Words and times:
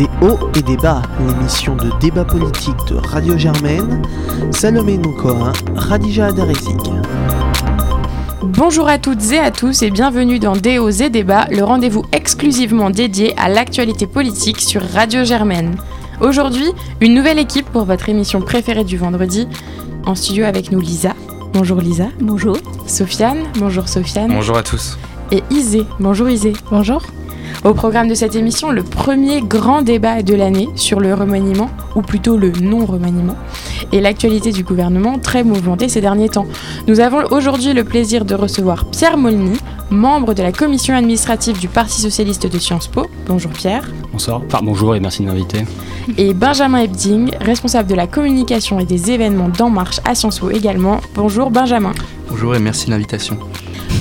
Des 0.00 0.08
hauts 0.22 0.48
et 0.56 0.62
des 0.62 0.78
bas, 0.78 1.02
l'émission 1.28 1.76
de 1.76 1.90
débat 2.00 2.24
politique 2.24 2.86
de 2.88 2.94
Radio 2.94 3.36
Germaine, 3.36 4.00
Salomé 4.50 4.96
Noukoa, 4.96 5.52
Radija 5.76 6.28
Adaresic. 6.28 6.90
Bonjour 8.42 8.88
à 8.88 8.96
toutes 8.96 9.30
et 9.32 9.38
à 9.38 9.50
tous 9.50 9.82
et 9.82 9.90
bienvenue 9.90 10.38
dans 10.38 10.56
Des 10.56 10.78
hauts 10.78 10.88
et 10.88 11.10
débats, 11.10 11.46
le 11.50 11.62
rendez-vous 11.64 12.02
exclusivement 12.12 12.88
dédié 12.88 13.34
à 13.36 13.50
l'actualité 13.50 14.06
politique 14.06 14.62
sur 14.62 14.80
Radio 14.80 15.22
Germaine. 15.22 15.76
Aujourd'hui, 16.22 16.72
une 17.02 17.12
nouvelle 17.12 17.38
équipe 17.38 17.66
pour 17.66 17.84
votre 17.84 18.08
émission 18.08 18.40
préférée 18.40 18.84
du 18.84 18.96
vendredi. 18.96 19.48
En 20.06 20.14
studio 20.14 20.46
avec 20.46 20.72
nous 20.72 20.80
Lisa. 20.80 21.12
Bonjour 21.52 21.78
Lisa. 21.78 22.06
Bonjour. 22.22 22.56
Sofiane. 22.86 23.40
Bonjour 23.58 23.86
Sofiane. 23.86 24.32
Bonjour 24.32 24.56
à 24.56 24.62
tous. 24.62 24.96
Et 25.30 25.42
Isée. 25.50 25.84
Bonjour 25.98 26.30
Isée. 26.30 26.54
Bonjour. 26.70 27.02
Au 27.64 27.74
programme 27.74 28.08
de 28.08 28.14
cette 28.14 28.36
émission, 28.36 28.70
le 28.70 28.82
premier 28.82 29.42
grand 29.42 29.82
débat 29.82 30.22
de 30.22 30.34
l'année 30.34 30.68
sur 30.76 31.00
le 31.00 31.14
remaniement, 31.14 31.70
ou 31.94 32.02
plutôt 32.02 32.36
le 32.36 32.50
non-remaniement, 32.52 33.36
et 33.92 34.00
l'actualité 34.00 34.52
du 34.52 34.64
gouvernement 34.64 35.18
très 35.18 35.44
mouvementée 35.44 35.88
ces 35.88 36.00
derniers 36.00 36.28
temps. 36.28 36.46
Nous 36.86 37.00
avons 37.00 37.24
aujourd'hui 37.30 37.72
le 37.72 37.84
plaisir 37.84 38.24
de 38.24 38.34
recevoir 38.34 38.86
Pierre 38.86 39.16
Molny, 39.16 39.58
membre 39.90 40.34
de 40.34 40.42
la 40.42 40.52
commission 40.52 40.94
administrative 40.94 41.58
du 41.58 41.68
Parti 41.68 42.00
socialiste 42.00 42.46
de 42.46 42.58
Sciences 42.58 42.88
Po. 42.88 43.06
Bonjour 43.26 43.50
Pierre. 43.50 43.90
Bonsoir. 44.12 44.40
Enfin, 44.46 44.60
bonjour 44.62 44.94
et 44.94 45.00
merci 45.00 45.22
de 45.22 45.26
m'inviter. 45.26 45.64
Et 46.16 46.32
Benjamin 46.32 46.78
Ebding, 46.78 47.30
responsable 47.40 47.88
de 47.88 47.94
la 47.94 48.06
communication 48.06 48.80
et 48.80 48.84
des 48.84 49.10
événements 49.10 49.48
d'En 49.48 49.70
Marche 49.70 50.00
à 50.04 50.14
Sciences 50.14 50.38
Po 50.38 50.50
également. 50.50 51.00
Bonjour 51.14 51.50
Benjamin. 51.50 51.92
Bonjour 52.28 52.54
et 52.54 52.60
merci 52.60 52.86
de 52.86 52.92
l'invitation. 52.92 53.36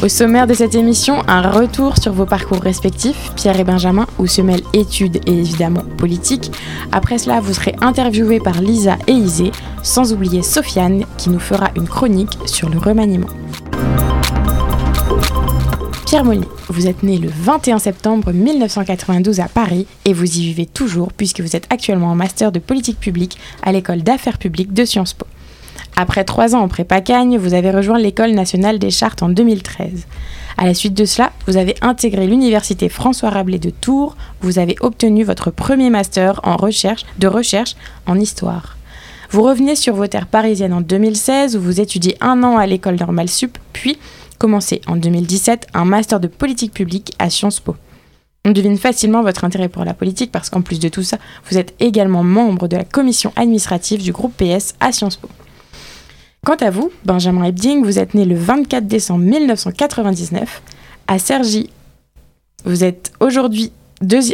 Au 0.01 0.07
sommaire 0.07 0.47
de 0.47 0.53
cette 0.53 0.75
émission, 0.75 1.23
un 1.27 1.41
retour 1.41 1.97
sur 1.97 2.13
vos 2.13 2.25
parcours 2.25 2.61
respectifs, 2.61 3.33
Pierre 3.35 3.59
et 3.59 3.65
Benjamin, 3.65 4.07
où 4.17 4.27
se 4.27 4.41
mêlent 4.41 4.63
études 4.71 5.17
et 5.27 5.33
évidemment 5.33 5.83
politique. 5.97 6.53
Après 6.93 7.17
cela, 7.17 7.41
vous 7.41 7.53
serez 7.53 7.75
interviewés 7.81 8.39
par 8.39 8.61
Lisa 8.61 8.97
et 9.07 9.11
Isée, 9.11 9.51
sans 9.83 10.13
oublier 10.13 10.41
Sofiane, 10.41 11.03
qui 11.17 11.29
nous 11.29 11.39
fera 11.39 11.71
une 11.75 11.89
chronique 11.89 12.37
sur 12.45 12.69
le 12.69 12.77
remaniement. 12.77 13.27
Pierre 16.05 16.23
Molly, 16.23 16.47
vous 16.69 16.87
êtes 16.87 17.03
né 17.03 17.17
le 17.17 17.29
21 17.29 17.79
septembre 17.79 18.31
1992 18.31 19.41
à 19.41 19.49
Paris 19.49 19.85
et 20.05 20.13
vous 20.13 20.37
y 20.37 20.41
vivez 20.43 20.65
toujours 20.65 21.11
puisque 21.11 21.41
vous 21.41 21.57
êtes 21.57 21.67
actuellement 21.69 22.11
en 22.11 22.15
master 22.15 22.53
de 22.53 22.59
politique 22.59 23.01
publique 23.01 23.37
à 23.63 23.73
l'école 23.73 24.01
d'affaires 24.01 24.37
publiques 24.37 24.73
de 24.73 24.85
Sciences 24.85 25.13
Po. 25.13 25.27
Après 25.95 26.23
trois 26.23 26.55
ans 26.55 26.61
en 26.61 26.67
prépa 26.67 27.01
Cagne, 27.01 27.37
vous 27.37 27.53
avez 27.53 27.71
rejoint 27.71 27.99
l'école 27.99 28.31
nationale 28.31 28.79
des 28.79 28.89
chartes 28.89 29.21
en 29.21 29.29
2013. 29.29 30.05
À 30.57 30.65
la 30.65 30.73
suite 30.73 30.93
de 30.93 31.05
cela, 31.05 31.31
vous 31.47 31.57
avez 31.57 31.75
intégré 31.81 32.27
l'université 32.27 32.89
François 32.89 33.29
Rabelais 33.29 33.59
de 33.59 33.69
Tours. 33.69 34.15
Vous 34.41 34.59
avez 34.59 34.75
obtenu 34.81 35.23
votre 35.23 35.51
premier 35.51 35.89
master 35.89 36.39
en 36.43 36.57
recherche, 36.57 37.05
de 37.17 37.27
recherche 37.27 37.75
en 38.05 38.19
histoire. 38.19 38.77
Vous 39.31 39.43
revenez 39.43 39.75
sur 39.75 39.95
vos 39.95 40.07
terres 40.07 40.27
parisiennes 40.27 40.73
en 40.73 40.81
2016 40.81 41.55
où 41.55 41.61
vous 41.61 41.79
étudiez 41.79 42.17
un 42.19 42.43
an 42.43 42.57
à 42.57 42.65
l'école 42.65 42.95
normale 42.95 43.29
sup, 43.29 43.57
puis 43.73 43.97
commencez 44.37 44.81
en 44.87 44.95
2017 44.95 45.67
un 45.73 45.85
master 45.85 46.19
de 46.19 46.27
politique 46.27 46.73
publique 46.73 47.13
à 47.19 47.29
Sciences 47.29 47.59
Po. 47.59 47.75
On 48.45 48.51
devine 48.51 48.77
facilement 48.77 49.21
votre 49.21 49.43
intérêt 49.43 49.69
pour 49.69 49.83
la 49.85 49.93
politique 49.93 50.31
parce 50.31 50.49
qu'en 50.49 50.61
plus 50.61 50.79
de 50.79 50.89
tout 50.89 51.03
ça, 51.03 51.17
vous 51.49 51.57
êtes 51.57 51.75
également 51.79 52.23
membre 52.23 52.67
de 52.67 52.77
la 52.77 52.85
commission 52.85 53.31
administrative 53.35 54.01
du 54.01 54.11
groupe 54.11 54.33
PS 54.37 54.75
à 54.79 54.91
Sciences 54.91 55.17
Po. 55.17 55.29
Quant 56.49 56.65
à 56.65 56.71
vous, 56.71 56.89
Benjamin 57.05 57.43
Ebding, 57.43 57.83
vous 57.83 57.99
êtes 57.99 58.15
né 58.15 58.25
le 58.25 58.33
24 58.33 58.87
décembre 58.87 59.23
1999 59.23 60.63
à 61.05 61.19
Cergy. 61.19 61.69
Vous 62.65 62.83
êtes 62.83 63.11
aujourd'hui 63.19 63.71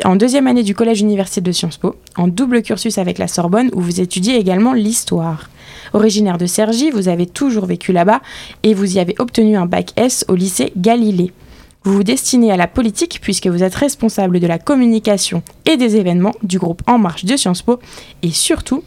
en 0.05 0.16
deuxième 0.16 0.47
année 0.47 0.63
du 0.63 0.73
collège 0.73 1.02
université 1.02 1.41
de 1.41 1.52
Sciences 1.52 1.75
Po, 1.75 1.97
en 2.16 2.30
double 2.30 2.61
cursus 2.61 2.99
avec 2.99 3.17
la 3.17 3.27
Sorbonne 3.27 3.69
où 3.73 3.81
vous 3.81 3.99
étudiez 3.99 4.38
également 4.38 4.71
l'histoire. 4.71 5.49
Originaire 5.91 6.38
de 6.38 6.45
Cergy, 6.45 6.89
vous 6.89 7.09
avez 7.09 7.25
toujours 7.25 7.66
vécu 7.66 7.91
là-bas 7.91 8.21
et 8.63 8.73
vous 8.73 8.95
y 8.95 8.99
avez 9.02 9.15
obtenu 9.20 9.58
un 9.58 9.65
bac 9.65 9.92
S 9.97 10.23
au 10.30 10.36
lycée 10.36 10.71
Galilée. 10.77 11.33
Vous 11.83 11.95
vous 11.95 12.03
destinez 12.05 12.49
à 12.49 12.55
la 12.55 12.67
politique 12.67 13.20
puisque 13.21 13.47
vous 13.47 13.61
êtes 13.61 13.76
responsable 13.76 14.39
de 14.39 14.47
la 14.47 14.58
communication 14.58 15.43
et 15.65 15.76
des 15.76 15.97
événements 15.97 16.36
du 16.43 16.59
groupe 16.59 16.82
En 16.87 16.97
Marche 16.97 17.26
de 17.26 17.36
Sciences 17.36 17.61
Po 17.61 17.82
et 18.23 18.32
surtout 18.32 18.83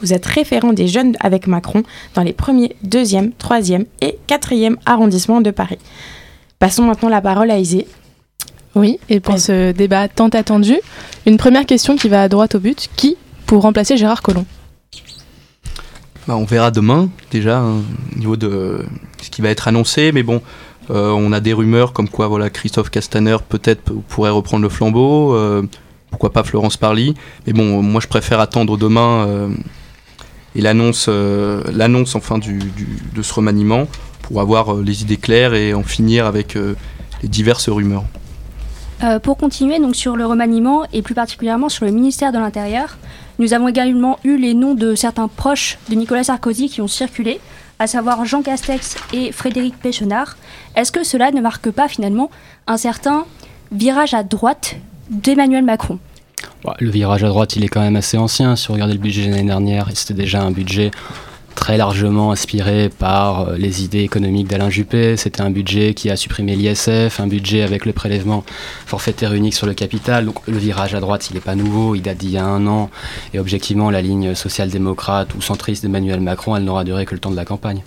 vous 0.00 0.12
êtes 0.12 0.26
référent 0.26 0.72
des 0.72 0.88
jeunes 0.88 1.16
avec 1.20 1.46
Macron 1.46 1.82
dans 2.14 2.22
les 2.22 2.32
premiers, 2.32 2.76
deuxième, 2.82 3.32
troisième 3.32 3.84
et 4.00 4.18
quatrième 4.26 4.76
arrondissements 4.86 5.40
de 5.40 5.50
Paris. 5.50 5.78
Passons 6.58 6.84
maintenant 6.84 7.08
la 7.08 7.20
parole 7.20 7.50
à 7.50 7.58
Isée. 7.58 7.86
Oui, 8.74 8.98
et 9.08 9.20
pour 9.20 9.38
ce 9.38 9.72
débat 9.72 10.08
tant 10.08 10.28
attendu, 10.28 10.74
une 11.24 11.38
première 11.38 11.64
question 11.64 11.96
qui 11.96 12.08
va 12.08 12.22
à 12.22 12.28
droite 12.28 12.54
au 12.54 12.60
but. 12.60 12.90
Qui 12.96 13.16
pour 13.46 13.62
remplacer 13.62 13.96
Gérard 13.96 14.22
Collomb? 14.22 14.44
Bah, 16.26 16.36
On 16.36 16.44
verra 16.44 16.70
demain, 16.70 17.08
déjà, 17.30 17.58
hein, 17.58 17.82
au 18.14 18.18
niveau 18.18 18.36
de 18.36 18.84
ce 19.22 19.30
qui 19.30 19.40
va 19.40 19.48
être 19.48 19.68
annoncé. 19.68 20.12
Mais 20.12 20.22
bon, 20.22 20.42
euh, 20.90 21.10
on 21.10 21.32
a 21.32 21.40
des 21.40 21.52
rumeurs 21.52 21.92
comme 21.92 22.08
quoi 22.08 22.26
voilà, 22.28 22.50
Christophe 22.50 22.90
Castaner 22.90 23.36
peut-être 23.48 23.92
pourrait 24.08 24.30
reprendre 24.30 24.62
le 24.62 24.68
flambeau. 24.68 25.34
Euh, 25.34 25.62
pourquoi 26.10 26.32
pas 26.32 26.44
Florence 26.44 26.76
Parly. 26.76 27.14
Mais 27.46 27.52
bon, 27.52 27.82
moi 27.82 28.00
je 28.00 28.08
préfère 28.08 28.40
attendre 28.40 28.76
demain 28.76 29.26
euh, 29.26 29.48
et 30.56 30.60
l'annonce, 30.62 31.08
l'annonce 31.08 32.14
enfin 32.16 32.38
de 32.38 33.22
ce 33.22 33.34
remaniement 33.34 33.86
pour 34.22 34.40
avoir 34.40 34.74
les 34.74 35.02
idées 35.02 35.18
claires 35.18 35.54
et 35.54 35.74
en 35.74 35.82
finir 35.82 36.26
avec 36.26 36.56
les 37.22 37.28
diverses 37.28 37.68
rumeurs. 37.68 38.04
Euh, 39.02 39.18
pour 39.18 39.36
continuer 39.36 39.76
sur 39.92 40.16
le 40.16 40.24
remaniement 40.24 40.86
et 40.92 41.02
plus 41.02 41.14
particulièrement 41.14 41.68
sur 41.68 41.84
le 41.84 41.90
ministère 41.90 42.32
de 42.32 42.38
l'Intérieur, 42.38 42.96
nous 43.38 43.52
avons 43.52 43.68
également 43.68 44.18
eu 44.24 44.38
les 44.38 44.54
noms 44.54 44.74
de 44.74 44.94
certains 44.94 45.28
proches 45.28 45.78
de 45.90 45.94
Nicolas 45.94 46.24
Sarkozy 46.24 46.70
qui 46.70 46.80
ont 46.80 46.88
circulé, 46.88 47.38
à 47.78 47.86
savoir 47.86 48.24
Jean 48.24 48.40
Castex 48.40 48.96
et 49.12 49.32
Frédéric 49.32 49.76
Péchenard. 49.76 50.38
Est-ce 50.76 50.92
que 50.92 51.04
cela 51.04 51.30
ne 51.30 51.42
marque 51.42 51.70
pas 51.70 51.88
finalement 51.88 52.30
un 52.66 52.78
certain 52.78 53.26
virage 53.70 54.14
à 54.14 54.22
droite 54.22 54.76
d'Emmanuel 55.10 55.64
Macron? 55.64 55.98
Le 56.80 56.90
virage 56.90 57.24
à 57.24 57.28
droite, 57.28 57.56
il 57.56 57.64
est 57.64 57.68
quand 57.68 57.80
même 57.80 57.96
assez 57.96 58.18
ancien. 58.18 58.56
Si 58.56 58.66
vous 58.66 58.74
regardez 58.74 58.94
le 58.94 58.98
budget 58.98 59.26
de 59.26 59.30
l'année 59.30 59.46
dernière, 59.46 59.88
c'était 59.94 60.14
déjà 60.14 60.42
un 60.42 60.50
budget 60.50 60.90
très 61.56 61.78
largement 61.78 62.30
inspiré 62.30 62.90
par 62.90 63.48
euh, 63.48 63.56
les 63.56 63.82
idées 63.82 64.02
économiques 64.02 64.46
d'Alain 64.46 64.70
Juppé. 64.70 65.16
C'était 65.16 65.40
un 65.40 65.50
budget 65.50 65.94
qui 65.94 66.10
a 66.10 66.16
supprimé 66.16 66.54
l'ISF, 66.54 67.18
un 67.18 67.26
budget 67.26 67.62
avec 67.62 67.86
le 67.86 67.92
prélèvement 67.92 68.44
forfaitaire 68.84 69.32
unique 69.32 69.54
sur 69.54 69.66
le 69.66 69.74
capital. 69.74 70.26
Donc 70.26 70.46
le 70.46 70.58
virage 70.58 70.94
à 70.94 71.00
droite, 71.00 71.28
il 71.30 71.34
n'est 71.34 71.40
pas 71.40 71.56
nouveau, 71.56 71.94
il 71.94 72.02
date 72.02 72.18
d'il 72.18 72.30
y 72.30 72.38
a 72.38 72.44
un 72.44 72.66
an. 72.66 72.90
Et 73.34 73.38
objectivement, 73.38 73.90
la 73.90 74.02
ligne 74.02 74.34
social-démocrate 74.34 75.34
ou 75.34 75.40
centriste 75.40 75.82
d'Emmanuel 75.82 76.20
Macron, 76.20 76.54
elle 76.56 76.64
n'aura 76.64 76.84
duré 76.84 77.06
que 77.06 77.14
le 77.14 77.20
temps 77.20 77.30
de 77.30 77.36
la 77.36 77.46
campagne. 77.46 77.82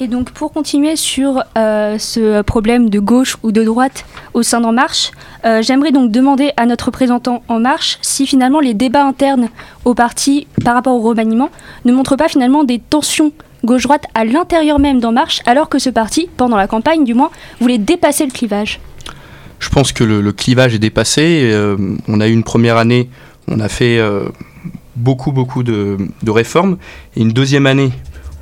Et 0.00 0.08
donc 0.08 0.32
pour 0.32 0.52
continuer 0.52 0.96
sur 0.96 1.44
euh, 1.56 1.98
ce 1.98 2.42
problème 2.42 2.90
de 2.90 2.98
gauche 2.98 3.36
ou 3.44 3.52
de 3.52 3.62
droite 3.62 4.04
au 4.32 4.42
sein 4.42 4.60
d'En 4.60 4.72
Marche, 4.72 5.12
euh, 5.44 5.62
j'aimerais 5.62 5.92
donc 5.92 6.10
demander 6.10 6.50
à 6.56 6.66
notre 6.66 6.86
représentant 6.86 7.44
En 7.46 7.60
Marche 7.60 7.98
si 8.02 8.26
finalement 8.26 8.58
les 8.58 8.74
débats 8.74 9.06
internes 9.06 9.48
au 9.84 9.94
parti 9.94 10.48
par 10.64 10.74
rapport 10.74 10.94
au 10.94 11.00
remaniement 11.00 11.48
ne 11.84 11.92
montrent 11.92 12.16
pas 12.16 12.28
finalement 12.28 12.64
des 12.64 12.80
tensions 12.80 13.32
gauche-droite 13.64 14.04
à 14.14 14.24
l'intérieur 14.24 14.80
même 14.80 14.98
d'En 15.00 15.12
Marche, 15.12 15.40
alors 15.46 15.68
que 15.68 15.78
ce 15.78 15.90
parti, 15.90 16.28
pendant 16.36 16.56
la 16.56 16.66
campagne 16.66 17.04
du 17.04 17.14
moins, 17.14 17.30
voulait 17.60 17.78
dépasser 17.78 18.26
le 18.26 18.32
clivage. 18.32 18.80
Je 19.60 19.70
pense 19.70 19.92
que 19.92 20.04
le, 20.04 20.32
clivage 20.32 20.74
est 20.74 20.78
dépassé. 20.78 21.50
Euh, 21.50 21.76
on 22.08 22.20
a 22.20 22.28
eu 22.28 22.32
une 22.32 22.42
première 22.42 22.76
année, 22.76 23.08
on 23.48 23.60
a 23.60 23.68
fait 23.68 23.98
beaucoup 24.96 25.32
beaucoup 25.32 25.62
de, 25.62 25.96
de 26.22 26.30
réformes, 26.30 26.76
et 27.16 27.22
une 27.22 27.32
deuxième 27.32 27.66
année 27.66 27.90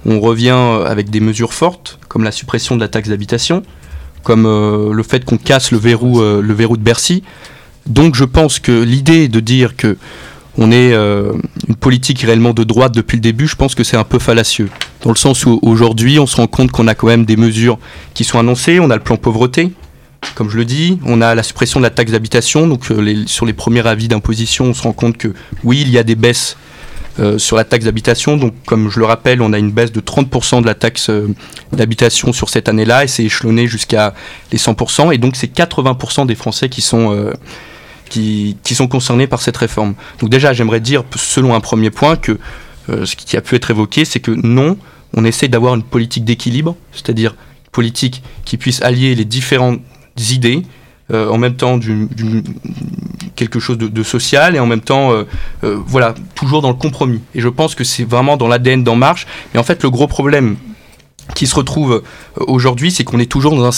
on 0.07 0.21
revient 0.21 0.57
euh, 0.57 0.85
avec 0.87 1.11
des 1.11 1.21
mesures 1.21 1.53
fortes, 1.53 1.99
comme 2.09 2.25
la 2.25 2.33
suppression 2.33 2.77
de 2.77 2.81
la 2.81 2.89
taxe 2.89 3.09
d'habitation, 3.09 3.63
comme 4.23 4.47
euh, 4.47 4.93
le 4.93 5.03
fait 5.03 5.25
qu'on 5.25 5.39
casse 5.39 5.71
le 5.71 5.79
verrou, 5.79 6.21
euh, 6.21 6.41
le 6.43 6.55
verrou 6.55 6.77
de 6.77 6.83
Bercy. 6.83 7.23
Donc 7.87 8.15
je 8.15 8.25
pense 8.25 8.59
que 8.59 8.83
l'idée 8.83 9.29
de 9.29 9.41
dire 9.41 9.77
que 9.77 9.97
on 10.59 10.71
est 10.71 10.93
une 10.93 11.77
politique 11.81 12.21
réellement 12.21 12.53
de 12.53 12.63
droite 12.63 12.95
depuis 12.95 13.17
le 13.17 13.23
début, 13.23 13.49
je 13.49 13.57
pense 13.57 13.75
que 13.75 13.85
c'est 13.85 13.97
un 13.97 14.05
peu 14.05 14.19
fallacieux. 14.19 14.69
Dans 15.01 15.09
le 15.09 15.17
sens 15.17 15.47
où 15.47 15.59
aujourd'hui, 15.63 16.19
on 16.19 16.27
se 16.27 16.37
rend 16.37 16.47
compte 16.47 16.71
qu'on 16.71 16.87
a 16.89 16.95
quand 16.95 17.07
même 17.07 17.25
des 17.25 17.39
mesures 17.39 17.79
qui 18.13 18.23
sont 18.23 18.39
annoncées. 18.39 18.79
On 18.79 18.91
a 18.91 18.97
le 18.97 19.03
plan 19.03 19.17
pauvreté, 19.17 19.73
comme 20.35 20.51
je 20.51 20.59
le 20.59 20.67
dis. 20.67 20.99
On 21.07 21.23
a 21.23 21.35
la 21.35 21.43
suppression 21.43 21.81
de 21.81 21.85
la 21.85 21.91
taxe 21.91 22.13
d'habitation. 22.13 22.67
Donc 22.67 22.85
sur 23.25 23.47
les 23.47 23.53
premiers 23.55 23.87
avis 23.87 24.09
d'imposition, 24.09 24.67
on 24.67 24.75
se 24.75 24.83
rend 24.83 24.93
compte 24.93 25.17
que 25.17 25.33
oui, 25.65 25.81
il 25.81 25.89
y 25.89 25.97
a 25.97 26.03
des 26.03 26.17
baisses 26.17 26.59
euh, 27.19 27.39
sur 27.39 27.57
la 27.57 27.65
taxe 27.65 27.85
d'habitation. 27.85 28.37
Donc, 28.37 28.55
comme 28.65 28.91
je 28.91 28.99
le 28.99 29.05
rappelle, 29.05 29.43
on 29.43 29.53
a 29.53 29.59
une 29.59 29.71
baisse 29.71 29.93
de 29.93 30.01
30% 30.01 30.63
de 30.63 30.67
la 30.67 30.75
taxe 30.75 31.11
euh, 31.11 31.29
d'habitation 31.73 32.33
sur 32.33 32.49
cette 32.49 32.69
année-là 32.69 33.05
et 33.05 33.07
c'est 33.07 33.25
échelonné 33.25 33.67
jusqu'à 33.67 34.15
les 34.51 34.59
100%. 34.59 35.13
Et 35.13 35.19
donc, 35.19 35.37
c'est 35.37 35.53
80% 35.53 36.27
des 36.27 36.35
Français 36.35 36.69
qui 36.71 36.81
sont, 36.81 37.13
euh, 37.13 37.33
qui, 38.09 38.57
sont 38.75 38.89
concernés 38.89 39.27
par 39.27 39.43
cette 39.43 39.57
réforme. 39.57 39.95
Donc, 40.21 40.31
déjà, 40.31 40.55
j'aimerais 40.55 40.81
dire, 40.81 41.05
selon 41.15 41.55
un 41.55 41.61
premier 41.61 41.91
point, 41.91 42.17
que 42.17 42.39
ce 42.89 43.15
qui 43.15 43.37
a 43.37 43.41
pu 43.41 43.55
être 43.55 43.71
évoqué, 43.71 44.05
c'est 44.05 44.21
que 44.21 44.33
non, 44.33 44.77
on 45.15 45.25
essaie 45.25 45.49
d'avoir 45.49 45.75
une 45.75 45.83
politique 45.83 46.25
d'équilibre, 46.25 46.77
c'est-à-dire 46.93 47.33
une 47.33 47.71
politique 47.71 48.23
qui 48.45 48.57
puisse 48.57 48.83
allier 48.83 49.15
les 49.15 49.25
différentes 49.25 49.81
idées, 50.31 50.63
en 51.11 51.39
même 51.39 51.57
temps 51.57 51.79
quelque 53.37 53.61
chose 53.61 53.79
de, 53.79 54.03
social 54.03 54.57
et 54.57 54.59
en 54.59 54.67
même 54.67 54.81
temps, 54.81 55.13
voilà, 55.63 56.15
toujours 56.35 56.63
dans 56.63 56.71
le 56.71 56.75
compromis. 56.75 57.21
Et 57.35 57.41
je 57.41 57.49
pense 57.49 57.75
que 57.75 57.85
c'est 57.85 58.05
vraiment 58.05 58.37
dans 58.37 58.49
l'ADN 58.49 58.85
d'En 58.85 58.97
Marche. 58.97 59.27
Mais 59.53 59.61
en 59.61 59.63
fait, 59.63 59.83
le 59.83 59.91
gros 59.91 60.07
problème 60.07 60.57
qui 61.35 61.47
se 61.47 61.55
retrouve 61.55 62.03
aujourd'hui, 62.37 62.91
c'est 62.91 63.05
qu'on 63.05 63.19
est 63.19 63.31
toujours 63.31 63.55
dans 63.55 63.65
un 63.65 63.73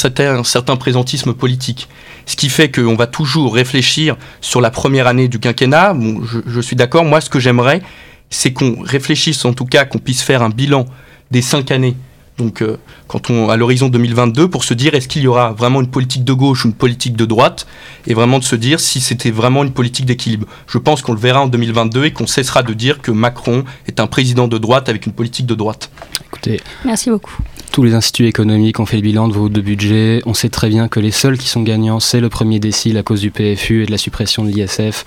certain, 0.44 0.76
présentisme 0.76 1.34
politique. 1.34 1.88
Ce 2.26 2.36
qui 2.36 2.48
fait 2.48 2.70
qu'on 2.70 2.94
va 2.94 3.06
toujours 3.06 3.54
réfléchir 3.54 4.16
sur 4.40 4.60
la 4.60 4.70
première 4.70 5.06
année 5.06 5.28
du 5.28 5.38
quinquennat. 5.38 5.94
Bon, 5.94 6.22
je 6.46 6.60
suis 6.60 6.76
d'accord, 6.76 7.04
moi 7.04 7.20
ce 7.20 7.30
que 7.30 7.38
j'aimerais, 7.38 7.82
c'est 8.30 8.52
qu'on 8.52 8.80
réfléchisse 8.82 9.44
en 9.44 9.52
tout 9.52 9.66
cas, 9.66 9.84
qu'on 9.84 9.98
puisse 9.98 10.22
faire 10.22 10.42
un 10.42 10.50
bilan 10.50 10.86
des 11.30 11.42
cinq 11.42 11.70
années 11.70 11.96
donc 12.38 12.62
euh, 12.62 12.78
quand 13.06 13.30
on 13.30 13.48
à 13.48 13.56
l'horizon 13.56 13.88
2022 13.88 14.48
pour 14.48 14.64
se 14.64 14.74
dire 14.74 14.94
est-ce 14.94 15.08
qu'il 15.08 15.22
y 15.22 15.26
aura 15.26 15.52
vraiment 15.52 15.80
une 15.80 15.90
politique 15.90 16.24
de 16.24 16.32
gauche 16.32 16.64
ou 16.64 16.68
une 16.68 16.74
politique 16.74 17.16
de 17.16 17.24
droite 17.24 17.66
et 18.06 18.14
vraiment 18.14 18.38
de 18.38 18.44
se 18.44 18.56
dire 18.56 18.80
si 18.80 19.00
c'était 19.00 19.30
vraiment 19.30 19.62
une 19.62 19.72
politique 19.72 20.06
d'équilibre. 20.06 20.46
Je 20.66 20.78
pense 20.78 21.02
qu'on 21.02 21.12
le 21.12 21.20
verra 21.20 21.42
en 21.42 21.46
2022 21.46 22.06
et 22.06 22.12
qu'on 22.12 22.26
cessera 22.26 22.62
de 22.62 22.74
dire 22.74 23.00
que 23.00 23.10
Macron 23.10 23.64
est 23.86 24.00
un 24.00 24.06
président 24.06 24.48
de 24.48 24.58
droite 24.58 24.88
avec 24.88 25.06
une 25.06 25.12
politique 25.12 25.46
de 25.46 25.54
droite. 25.54 25.90
Écoutez, 26.26 26.60
merci 26.84 27.10
beaucoup 27.10 27.38
tous 27.74 27.82
les 27.82 27.94
instituts 27.94 28.28
économiques 28.28 28.78
ont 28.78 28.86
fait 28.86 28.98
le 28.98 29.02
bilan 29.02 29.26
de 29.26 29.32
vos 29.32 29.48
de 29.48 29.60
budget. 29.60 30.22
On 30.26 30.32
sait 30.32 30.48
très 30.48 30.68
bien 30.68 30.86
que 30.86 31.00
les 31.00 31.10
seuls 31.10 31.36
qui 31.36 31.48
sont 31.48 31.62
gagnants, 31.62 31.98
c'est 31.98 32.20
le 32.20 32.28
premier 32.28 32.60
décile 32.60 32.96
à 32.98 33.02
cause 33.02 33.20
du 33.20 33.32
PFU 33.32 33.82
et 33.82 33.86
de 33.86 33.90
la 33.90 33.98
suppression 33.98 34.44
de 34.44 34.50
l'ISF. 34.50 35.04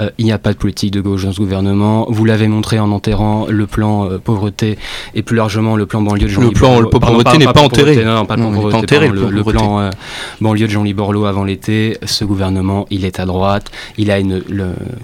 Euh, 0.00 0.10
il 0.18 0.24
n'y 0.24 0.32
a 0.32 0.38
pas 0.38 0.52
de 0.52 0.58
politique 0.58 0.90
de 0.90 1.00
gauche 1.00 1.22
dans 1.22 1.32
ce 1.32 1.38
gouvernement. 1.38 2.06
Vous 2.08 2.24
l'avez 2.24 2.48
montré 2.48 2.80
en 2.80 2.90
enterrant 2.90 3.46
le 3.48 3.68
plan 3.68 4.10
euh, 4.10 4.18
pauvreté 4.18 4.78
et 5.14 5.22
plus 5.22 5.36
largement 5.36 5.76
le 5.76 5.86
plan 5.86 6.02
banlieue 6.02 6.26
de 6.26 6.48
Le 6.76 6.82
le 6.82 6.88
pauvreté 6.90 7.38
n'est 7.38 7.46
pas, 7.46 7.62
enterré. 7.62 8.04
Non, 8.04 8.24
pas, 8.26 8.36
enterré. 8.36 9.08
Le, 9.08 9.42
plan 9.44 9.80
euh, 9.80 9.90
banlieue 10.40 10.66
de 10.66 10.72
Jean-Louis 10.72 10.94
Borloo 10.94 11.24
avant 11.26 11.44
l'été. 11.44 11.96
Ce 12.04 12.24
gouvernement, 12.24 12.86
il 12.90 13.04
est 13.04 13.20
à 13.20 13.26
droite. 13.26 13.70
Il 13.96 14.10
a 14.10 14.18
une, 14.18 14.42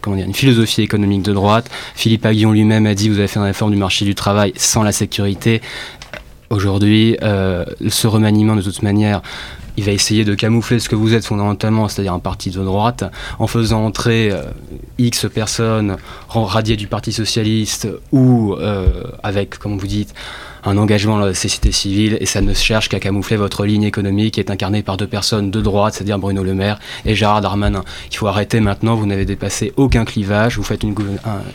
comment 0.00 0.16
dire, 0.16 0.26
une 0.26 0.34
philosophie 0.34 0.82
économique 0.82 1.22
de 1.22 1.32
droite. 1.32 1.70
Philippe 1.94 2.26
Aguillon 2.26 2.52
lui-même 2.52 2.86
a 2.86 2.94
dit 2.94 3.08
vous 3.08 3.18
avez 3.18 3.28
fait 3.28 3.38
une 3.38 3.46
réforme 3.46 3.72
du 3.72 3.78
marché 3.78 4.04
du 4.04 4.14
travail 4.14 4.52
sans 4.56 4.82
la 4.82 4.92
sécurité. 4.92 5.60
Aujourd'hui, 6.50 7.16
euh, 7.22 7.64
ce 7.88 8.06
remaniement, 8.06 8.54
de 8.54 8.62
toute 8.62 8.82
manière, 8.82 9.22
il 9.76 9.84
va 9.84 9.92
essayer 9.92 10.24
de 10.24 10.34
camoufler 10.34 10.78
ce 10.78 10.88
que 10.88 10.94
vous 10.94 11.14
êtes 11.14 11.24
fondamentalement, 11.24 11.88
c'est-à-dire 11.88 12.12
un 12.12 12.20
parti 12.20 12.50
de 12.50 12.62
droite, 12.62 13.04
en 13.38 13.46
faisant 13.46 13.84
entrer 13.84 14.30
euh, 14.30 14.42
X 14.98 15.26
personnes 15.32 15.96
radiées 16.28 16.76
du 16.76 16.86
Parti 16.86 17.12
socialiste 17.12 17.88
ou 18.12 18.54
euh, 18.54 18.86
avec, 19.22 19.58
comme 19.58 19.78
vous 19.78 19.86
dites, 19.86 20.14
un 20.64 20.78
engagement 20.78 21.18
dans 21.18 21.26
la 21.26 21.34
société 21.34 21.72
civile 21.72 22.16
et 22.20 22.26
ça 22.26 22.40
ne 22.40 22.54
cherche 22.54 22.88
qu'à 22.88 23.00
camoufler 23.00 23.36
votre 23.36 23.66
ligne 23.66 23.82
économique 23.82 24.34
qui 24.34 24.40
est 24.40 24.50
incarnée 24.50 24.82
par 24.82 24.96
deux 24.96 25.06
personnes 25.06 25.50
de 25.50 25.60
droite, 25.60 25.94
c'est-à-dire 25.94 26.18
Bruno 26.18 26.42
Le 26.42 26.54
Maire 26.54 26.78
et 27.04 27.14
Gérard 27.14 27.40
Darmanin. 27.40 27.84
Il 28.10 28.16
faut 28.16 28.26
arrêter 28.26 28.60
maintenant, 28.60 28.94
vous 28.94 29.06
n'avez 29.06 29.24
dépassé 29.24 29.72
aucun 29.76 30.04
clivage, 30.04 30.56
vous 30.56 30.62
faites 30.62 30.82
une, 30.82 30.94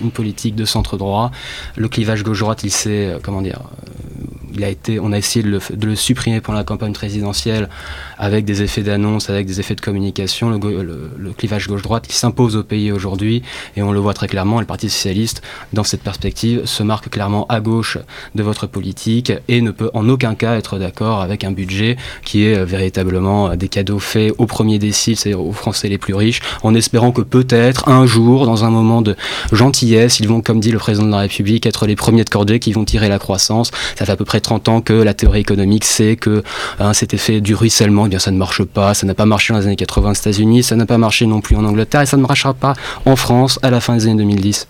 une 0.01 0.11
politique 0.11 0.55
de 0.55 0.65
centre 0.65 0.97
droit. 0.97 1.31
Le 1.75 1.87
clivage 1.87 2.23
gauche-droite, 2.23 2.63
il 2.63 2.71
s'est, 2.71 3.07
euh, 3.07 3.19
comment 3.21 3.41
dire, 3.41 3.61
euh, 3.61 4.38
il 4.59 4.65
a 4.65 4.69
été, 4.69 4.99
on 4.99 5.13
a 5.13 5.17
essayé 5.17 5.41
de 5.41 5.49
le, 5.49 5.59
de 5.73 5.87
le, 5.87 5.95
supprimer 5.95 6.41
pendant 6.41 6.57
la 6.57 6.65
campagne 6.65 6.91
présidentielle 6.91 7.69
avec 8.17 8.43
des 8.43 8.61
effets 8.61 8.81
d'annonce, 8.81 9.29
avec 9.29 9.47
des 9.47 9.61
effets 9.61 9.75
de 9.75 9.81
communication. 9.81 10.49
Le, 10.49 11.11
le, 11.17 11.31
clivage 11.31 11.67
gauche-droite 11.67 12.07
qui 12.07 12.15
s'impose 12.15 12.57
au 12.57 12.63
pays 12.63 12.91
aujourd'hui 12.91 13.41
et 13.77 13.81
on 13.81 13.93
le 13.93 13.99
voit 13.99 14.13
très 14.13 14.27
clairement. 14.27 14.59
Le 14.59 14.65
Parti 14.65 14.89
socialiste, 14.89 15.41
dans 15.71 15.85
cette 15.85 16.01
perspective, 16.01 16.65
se 16.65 16.83
marque 16.83 17.09
clairement 17.09 17.45
à 17.47 17.61
gauche 17.61 17.97
de 18.35 18.43
votre 18.43 18.67
politique 18.67 19.31
et 19.47 19.61
ne 19.61 19.71
peut 19.71 19.89
en 19.93 20.09
aucun 20.09 20.35
cas 20.35 20.57
être 20.57 20.77
d'accord 20.77 21.21
avec 21.21 21.45
un 21.45 21.51
budget 21.51 21.95
qui 22.25 22.43
est 22.43 22.57
euh, 22.57 22.65
véritablement 22.65 23.51
euh, 23.51 23.55
des 23.55 23.69
cadeaux 23.69 23.99
faits 23.99 24.33
aux 24.37 24.45
premiers 24.45 24.79
déciles, 24.79 25.15
c'est-à-dire 25.15 25.41
aux 25.41 25.53
Français 25.53 25.87
les 25.87 25.97
plus 25.97 26.13
riches, 26.13 26.41
en 26.63 26.75
espérant 26.75 27.13
que 27.13 27.21
peut-être 27.21 27.87
un 27.87 28.05
jour, 28.05 28.45
dans 28.45 28.65
un 28.65 28.69
moment 28.69 29.01
de 29.01 29.15
gentillesse, 29.53 30.19
ils 30.19 30.27
vont, 30.27 30.41
comme 30.41 30.59
dit 30.59 30.71
le 30.71 30.79
président 30.79 31.05
de 31.05 31.11
la 31.11 31.19
République, 31.19 31.65
être 31.65 31.85
les 31.87 31.95
premiers 31.95 32.25
de 32.25 32.29
cordée 32.29 32.59
qui 32.59 32.73
vont 32.73 32.83
tirer 32.83 33.07
la 33.07 33.19
croissance. 33.19 33.71
Ça 33.95 34.05
fait 34.05 34.11
à 34.11 34.17
peu 34.17 34.25
près 34.25 34.41
30 34.49 34.69
ans 34.69 34.81
que 34.81 34.93
la 34.93 35.13
théorie 35.13 35.41
économique 35.41 35.85
sait 35.85 36.15
que 36.15 36.43
hein, 36.79 36.93
cet 36.93 37.13
effet 37.13 37.39
du 37.39 37.53
ruissellement, 37.53 38.07
eh 38.07 38.09
bien 38.09 38.17
ça 38.17 38.31
ne 38.31 38.37
marche 38.37 38.63
pas, 38.63 38.95
ça 38.95 39.05
n'a 39.05 39.13
pas 39.13 39.27
marché 39.27 39.53
dans 39.53 39.59
les 39.59 39.67
années 39.67 39.75
80 39.75 40.09
aux 40.09 40.13
États-Unis, 40.13 40.63
ça 40.63 40.75
n'a 40.75 40.87
pas 40.87 40.97
marché 40.97 41.27
non 41.27 41.39
plus 41.39 41.55
en 41.55 41.63
Angleterre 41.65 42.01
et 42.01 42.07
ça 42.07 42.17
ne 42.17 42.23
marchera 42.23 42.55
pas 42.55 42.73
en 43.05 43.15
France 43.15 43.59
à 43.61 43.69
la 43.69 43.79
fin 43.79 43.95
des 43.95 44.07
années 44.07 44.15
2010. 44.15 44.67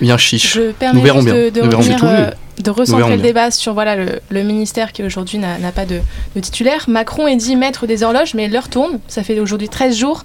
Bien 0.00 0.16
chiche. 0.16 0.54
Je 0.54 0.72
permets 0.72 0.98
Nous 0.98 1.04
verrons 1.04 1.22
bien. 1.22 1.34
de, 1.34 1.50
de 1.50 2.34
de 2.62 2.70
recentrer 2.70 3.16
le 3.16 3.22
débat 3.22 3.50
sur 3.50 3.74
voilà, 3.74 3.96
le, 3.96 4.42
ministère 4.42 4.92
qui 4.92 5.02
aujourd'hui 5.02 5.38
n'a 5.38 5.72
pas 5.72 5.84
de, 5.84 6.00
titulaire. 6.40 6.84
Macron 6.88 7.26
est 7.26 7.36
dit 7.36 7.56
maître 7.56 7.86
des 7.86 8.02
horloges, 8.02 8.32
mais 8.34 8.48
l'heure 8.48 8.68
tourne. 8.68 9.00
Ça 9.08 9.22
fait 9.22 9.38
aujourd'hui 9.40 9.68
13 9.68 9.96
jours 9.96 10.24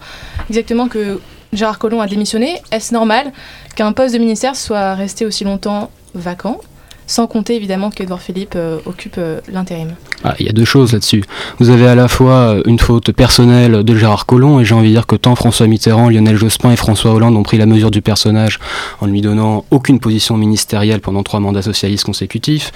exactement 0.50 0.88
que 0.88 1.20
Gérard 1.54 1.80
Collomb 1.80 2.02
a 2.02 2.08
démissionné. 2.08 2.62
Est-ce 2.72 2.94
normal 2.94 3.34
qu'un 3.76 3.92
poste 3.92 4.14
de 4.14 4.20
ministère 4.20 4.56
soit 4.56 4.94
resté 4.94 5.26
aussi 5.26 5.44
longtemps 5.44 5.90
vacant? 6.14 6.62
Sans 7.10 7.26
compter 7.26 7.56
évidemment 7.56 7.90
qu'Edouard 7.90 8.22
Philippe 8.22 8.54
euh, 8.56 8.78
occupe 8.86 9.16
euh, 9.18 9.42
l'intérim. 9.52 9.96
Ah, 10.24 10.36
il 10.40 10.46
y 10.46 10.50
a 10.50 10.52
deux 10.52 10.66
choses 10.66 10.94
là-dessus. 10.94 11.24
Vous 11.60 11.72
avez 11.72 11.88
à 11.88 11.96
la 11.96 12.08
fois 12.08 12.34
euh, 12.34 12.62
une 12.68 12.78
faute 12.78 13.12
personnelle 13.12 13.84
de 13.84 13.96
Gérard 13.96 14.28
Collomb, 14.28 14.60
et 14.60 14.66
j'ai 14.66 14.76
envie 14.76 14.90
de 14.90 14.94
dire 14.94 15.08
que 15.08 15.16
tant 15.16 15.34
François 15.34 15.66
Mitterrand, 15.66 16.10
Lionel 16.10 16.38
Jospin 16.38 16.72
et 16.72 16.76
François 16.76 17.12
Hollande 17.12 17.36
ont 17.36 17.42
pris 17.42 17.58
la 17.58 17.66
mesure 17.66 17.90
du 17.90 18.04
personnage 18.04 18.60
en 19.02 19.08
ne 19.08 19.12
lui 19.12 19.22
donnant 19.22 19.66
aucune 19.72 20.00
position 20.00 20.38
ministérielle 20.38 21.02
pendant 21.02 21.24
trois 21.24 21.40
mandats 21.40 21.64
socialistes 21.64 22.06
consécutifs. 22.06 22.72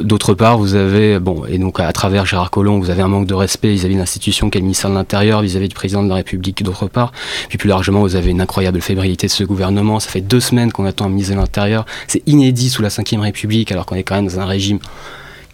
D'autre 0.00 0.32
part, 0.32 0.56
vous 0.56 0.74
avez, 0.76 1.18
bon, 1.18 1.44
et 1.46 1.58
donc 1.58 1.78
à 1.78 1.92
travers 1.92 2.24
Gérard 2.24 2.50
Collomb, 2.50 2.80
vous 2.80 2.88
avez 2.88 3.02
un 3.02 3.08
manque 3.08 3.26
de 3.26 3.34
respect 3.34 3.68
vis-à-vis 3.68 3.94
de 3.94 4.00
l'institution 4.00 4.48
qu'est 4.48 4.60
le 4.60 4.64
ministère 4.64 4.88
de 4.88 4.94
l'Intérieur, 4.94 5.42
vis-à-vis 5.42 5.68
du 5.68 5.74
président 5.74 6.02
de 6.02 6.08
la 6.08 6.14
République 6.14 6.62
d'autre 6.62 6.86
part. 6.86 7.12
Puis 7.50 7.58
plus 7.58 7.68
largement, 7.68 8.00
vous 8.00 8.16
avez 8.16 8.30
une 8.30 8.40
incroyable 8.40 8.80
fébrilité 8.80 9.26
de 9.26 9.32
ce 9.32 9.44
gouvernement. 9.44 10.00
Ça 10.00 10.08
fait 10.08 10.22
deux 10.22 10.40
semaines 10.40 10.72
qu'on 10.72 10.86
attend 10.86 11.04
un 11.04 11.10
ministre 11.10 11.34
de 11.34 11.38
l'Intérieur. 11.38 11.84
C'est 12.06 12.22
inédit 12.26 12.70
sous 12.70 12.80
la 12.80 12.88
Ve 12.88 13.20
République 13.20 13.73
alors 13.74 13.86
qu'on 13.86 13.96
est 13.96 14.02
quand 14.02 14.14
même 14.14 14.26
dans 14.26 14.40
un 14.40 14.46
régime 14.46 14.78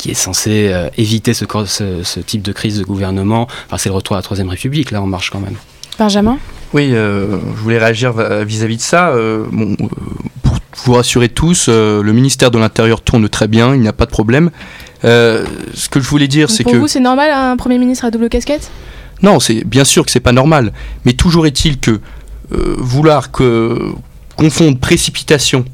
qui 0.01 0.11
est 0.11 0.15
censé 0.15 0.71
euh, 0.73 0.89
éviter 0.97 1.35
ce, 1.35 1.45
ce, 1.67 2.21
type 2.21 2.41
de 2.41 2.53
crise 2.53 2.79
de 2.79 2.85
gouvernement. 2.85 3.47
Enfin, 3.67 3.77
c'est 3.77 3.91
le 3.91 3.95
retour 3.95 4.17
à 4.17 4.19
la 4.19 4.23
Troisième 4.23 4.49
République, 4.49 4.93
là, 4.93 5.03
on 5.03 5.07
marche 5.07 5.29
quand 5.31 5.41
même. 5.41 5.57
Benjamin? 5.99 6.39
Oui, 6.73 6.91
euh, 6.93 7.39
je 7.55 7.61
voulais 7.61 7.79
réagir 7.79 8.15
vis-à-vis 8.45 8.79
de 8.79 8.83
ça. 8.83 9.11
Euh, 9.11 9.45
pour 10.43 10.57
vous 10.85 10.95
rassurer 10.95 11.29
tous, 11.29 11.69
le 11.69 12.13
ministère 12.13 12.51
de 12.51 12.59
l'Intérieur 12.59 13.03
tourne 13.03 13.29
très 13.29 13.47
bien, 13.47 13.75
il 13.75 13.81
n'y 13.83 13.89
a 13.89 13.93
pas 13.93 14.07
de 14.07 14.11
problème. 14.11 14.51
ce 15.03 15.89
que 15.91 16.01
je 16.01 16.09
voulais 16.09 16.29
dire, 16.29 16.49
c'est 16.49 16.65
que... 16.65 16.71
Pour 16.71 16.79
vous, 16.79 16.89
c'est 16.89 17.01
normal 17.01 17.31
un 17.31 17.59
Premier 17.59 17.77
ministre 17.77 18.07
à 18.07 18.11
double 18.11 18.31
casquette? 18.31 18.71
Non, 19.23 19.39
c'est 19.39 19.65
bien 19.65 19.85
sûr 19.85 20.07
que 20.07 20.11
c'est 20.11 20.21
pas 20.21 20.33
normal. 20.33 20.73
Mais 21.05 21.13
toujours 21.13 21.47
est-il 21.47 21.79
que 21.79 22.01
vouloir 22.51 23.31
que 23.31 23.93
confondre 24.37 24.79
précipitation 24.79 25.67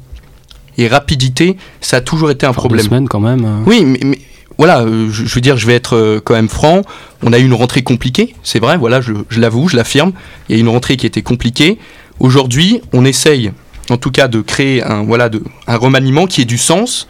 et 0.77 0.87
rapidité, 0.87 1.57
ça 1.81 1.97
a 1.97 2.01
toujours 2.01 2.31
été 2.31 2.45
un 2.45 2.53
problème. 2.53 2.81
Deux 2.81 2.89
semaines 2.89 3.07
quand 3.07 3.19
même. 3.19 3.45
Hein. 3.45 3.63
Oui, 3.65 3.83
mais, 3.83 4.19
voilà, 4.57 4.81
euh, 4.81 5.09
je, 5.11 5.23
veux 5.23 5.41
dire, 5.41 5.57
je 5.57 5.67
vais 5.67 5.75
être 5.75 5.95
euh, 5.95 6.19
quand 6.23 6.33
même 6.33 6.49
franc. 6.49 6.81
On 7.23 7.33
a 7.33 7.39
eu 7.39 7.45
une 7.45 7.53
rentrée 7.53 7.83
compliquée, 7.83 8.35
c'est 8.43 8.59
vrai, 8.59 8.77
voilà, 8.77 9.01
je, 9.01 9.13
je 9.29 9.39
l'avoue, 9.39 9.67
je 9.67 9.75
l'affirme. 9.75 10.13
Il 10.49 10.53
y 10.53 10.55
a 10.55 10.57
eu 10.59 10.61
une 10.61 10.69
rentrée 10.69 10.97
qui 10.97 11.05
était 11.05 11.21
compliquée. 11.21 11.77
Aujourd'hui, 12.19 12.81
on 12.93 13.05
essaye, 13.05 13.51
en 13.89 13.97
tout 13.97 14.11
cas, 14.11 14.27
de 14.27 14.41
créer 14.41 14.83
un, 14.83 15.03
voilà, 15.03 15.29
de, 15.29 15.43
un 15.67 15.77
remaniement 15.77 16.25
qui 16.25 16.41
ait 16.41 16.45
du 16.45 16.57
sens, 16.57 17.07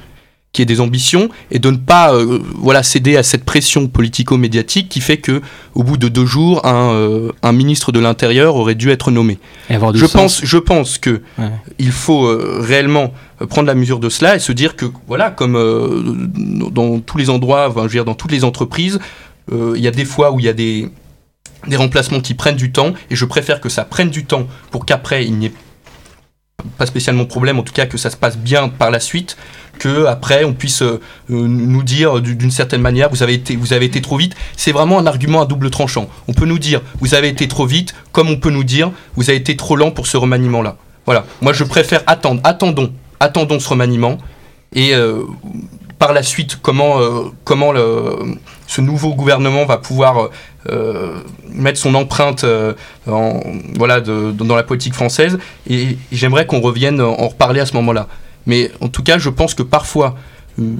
qui 0.54 0.62
ait 0.62 0.66
des 0.66 0.82
ambitions 0.82 1.30
et 1.51 1.60
de 1.60 1.70
ne 1.70 1.77
pas 1.77 2.13
euh, 2.13 2.39
voilà 2.56 2.82
céder 2.82 3.18
à 3.18 3.24
cette 3.24 3.44
pression 3.44 3.88
politico-médiatique 3.88 4.89
qui 4.89 5.01
fait 5.01 5.18
que 5.18 5.42
au 5.75 5.84
bout 5.84 5.98
de 5.98 6.08
deux 6.08 6.25
jours 6.25 6.66
un, 6.66 6.92
euh, 6.94 7.32
un 7.44 7.51
ministre 7.51 7.92
de 7.92 8.00
l'intérieur 8.00 8.56
aurait 8.56 8.75
dû 8.75 8.89
être 8.89 9.12
nommé. 9.12 9.38
je 9.70 10.06
pense 10.06 10.44
je 10.44 10.58
pense 10.58 10.98
que 10.98 11.22
il 11.77 11.92
faut 11.92 12.25
euh, 12.25 12.60
réellement 12.62 13.13
prendre 13.50 13.68
la 13.68 13.75
mesure 13.75 14.00
de 14.00 14.10
cela 14.10 14.36
et 14.36 14.39
se 14.39 14.51
dire 14.51 14.75
que 14.75 14.86
voilà 15.08 15.30
comme 15.30 15.54
dans 16.72 17.00
tous 17.00 17.18
les 17.18 17.30
endroits 17.30 17.68
enfin, 17.70 17.82
je 17.82 17.88
veux 17.88 17.89
dire, 17.92 18.06
dans 18.06 18.16
toutes 18.16 18.32
les 18.32 18.44
entreprises 18.44 19.00
il 19.51 19.80
y 19.82 19.88
a 19.88 19.92
des 19.92 20.06
fois 20.06 20.32
où 20.32 20.39
il 20.39 20.46
y 20.46 20.50
a 20.50 20.54
des 20.54 20.89
des 21.68 21.75
remplacements 21.75 22.22
qui 22.22 22.34
prennent 22.34 22.56
du 22.56 22.72
temps 22.72 22.94
et 23.10 23.16
je 23.16 23.25
préfère 23.25 23.62
que 23.62 23.70
ça 23.70 23.84
prenne 23.84 24.10
du 24.10 24.25
temps 24.25 24.48
pour 24.72 24.86
qu'après 24.86 25.25
il 25.25 25.38
n'y 25.38 25.48
ait 25.48 25.54
pas 26.77 26.86
spécialement 26.86 27.25
problème, 27.25 27.59
en 27.59 27.63
tout 27.63 27.74
cas 27.74 27.86
que 27.86 27.97
ça 27.97 28.09
se 28.09 28.17
passe 28.17 28.38
bien 28.38 28.69
par 28.69 28.91
la 28.91 29.00
suite, 29.00 29.38
que 29.79 30.05
après 30.05 30.43
on 30.43 30.53
puisse 30.53 30.81
euh, 30.81 31.00
nous 31.29 31.83
dire 31.83 32.19
d'une 32.21 32.51
certaine 32.51 32.81
manière 32.81 33.09
vous 33.09 33.24
avez 33.24 33.33
été 33.33 33.55
vous 33.55 33.74
avez 33.74 33.86
été 33.86 34.01
trop 34.01 34.17
vite. 34.17 34.36
C'est 34.55 34.71
vraiment 34.71 35.00
un 35.00 35.05
argument 35.05 35.41
à 35.41 35.45
double 35.45 35.69
tranchant. 35.69 36.09
On 36.27 36.33
peut 36.33 36.45
nous 36.45 36.59
dire 36.59 36.81
vous 37.00 37.13
avez 37.13 37.29
été 37.29 37.47
trop 37.47 37.65
vite, 37.65 37.93
comme 38.12 38.29
on 38.29 38.38
peut 38.38 38.51
nous 38.51 38.63
dire 38.63 38.91
vous 39.15 39.29
avez 39.29 39.38
été 39.38 39.55
trop 39.55 39.75
lent 39.75 39.91
pour 39.91 40.07
ce 40.07 40.17
remaniement 40.17 40.62
là. 40.62 40.77
Voilà. 41.05 41.25
Moi 41.41 41.53
je 41.53 41.63
préfère 41.63 42.03
attendre, 42.07 42.41
attendons, 42.43 42.91
attendons 43.19 43.59
ce 43.59 43.69
remaniement 43.69 44.17
et 44.74 44.93
euh, 44.93 45.24
par 46.00 46.13
la 46.13 46.24
suite 46.24 46.58
comment 46.62 47.00
euh, 47.00 48.13
ce 48.68 48.82
nouveau 48.82 49.13
gouvernement 49.16 49.66
va 49.66 49.77
pouvoir 49.77 50.30
mettre 51.50 51.80
son 51.80 51.96
empreinte 51.96 52.46
en, 53.10 53.39
voilà, 53.75 54.01
dans 54.01 54.56
la 54.56 54.63
politique 54.63 54.94
française. 54.94 55.39
Et, 55.70 55.98
j'aimerais 56.12 56.46
qu'on 56.46 56.60
revienne 56.60 57.00
en 57.00 57.30
reparler 57.30 57.62
à 57.62 57.66
ce 57.66 57.74
moment-là. 57.75 58.08
Mais 58.48 58.72
en 58.82 58.88
tout 58.88 59.04
cas, 59.04 59.20
je 59.20 59.30
pense 59.30 59.54
que 59.54 59.62
parfois, 59.62 60.16
euh, 60.60 60.75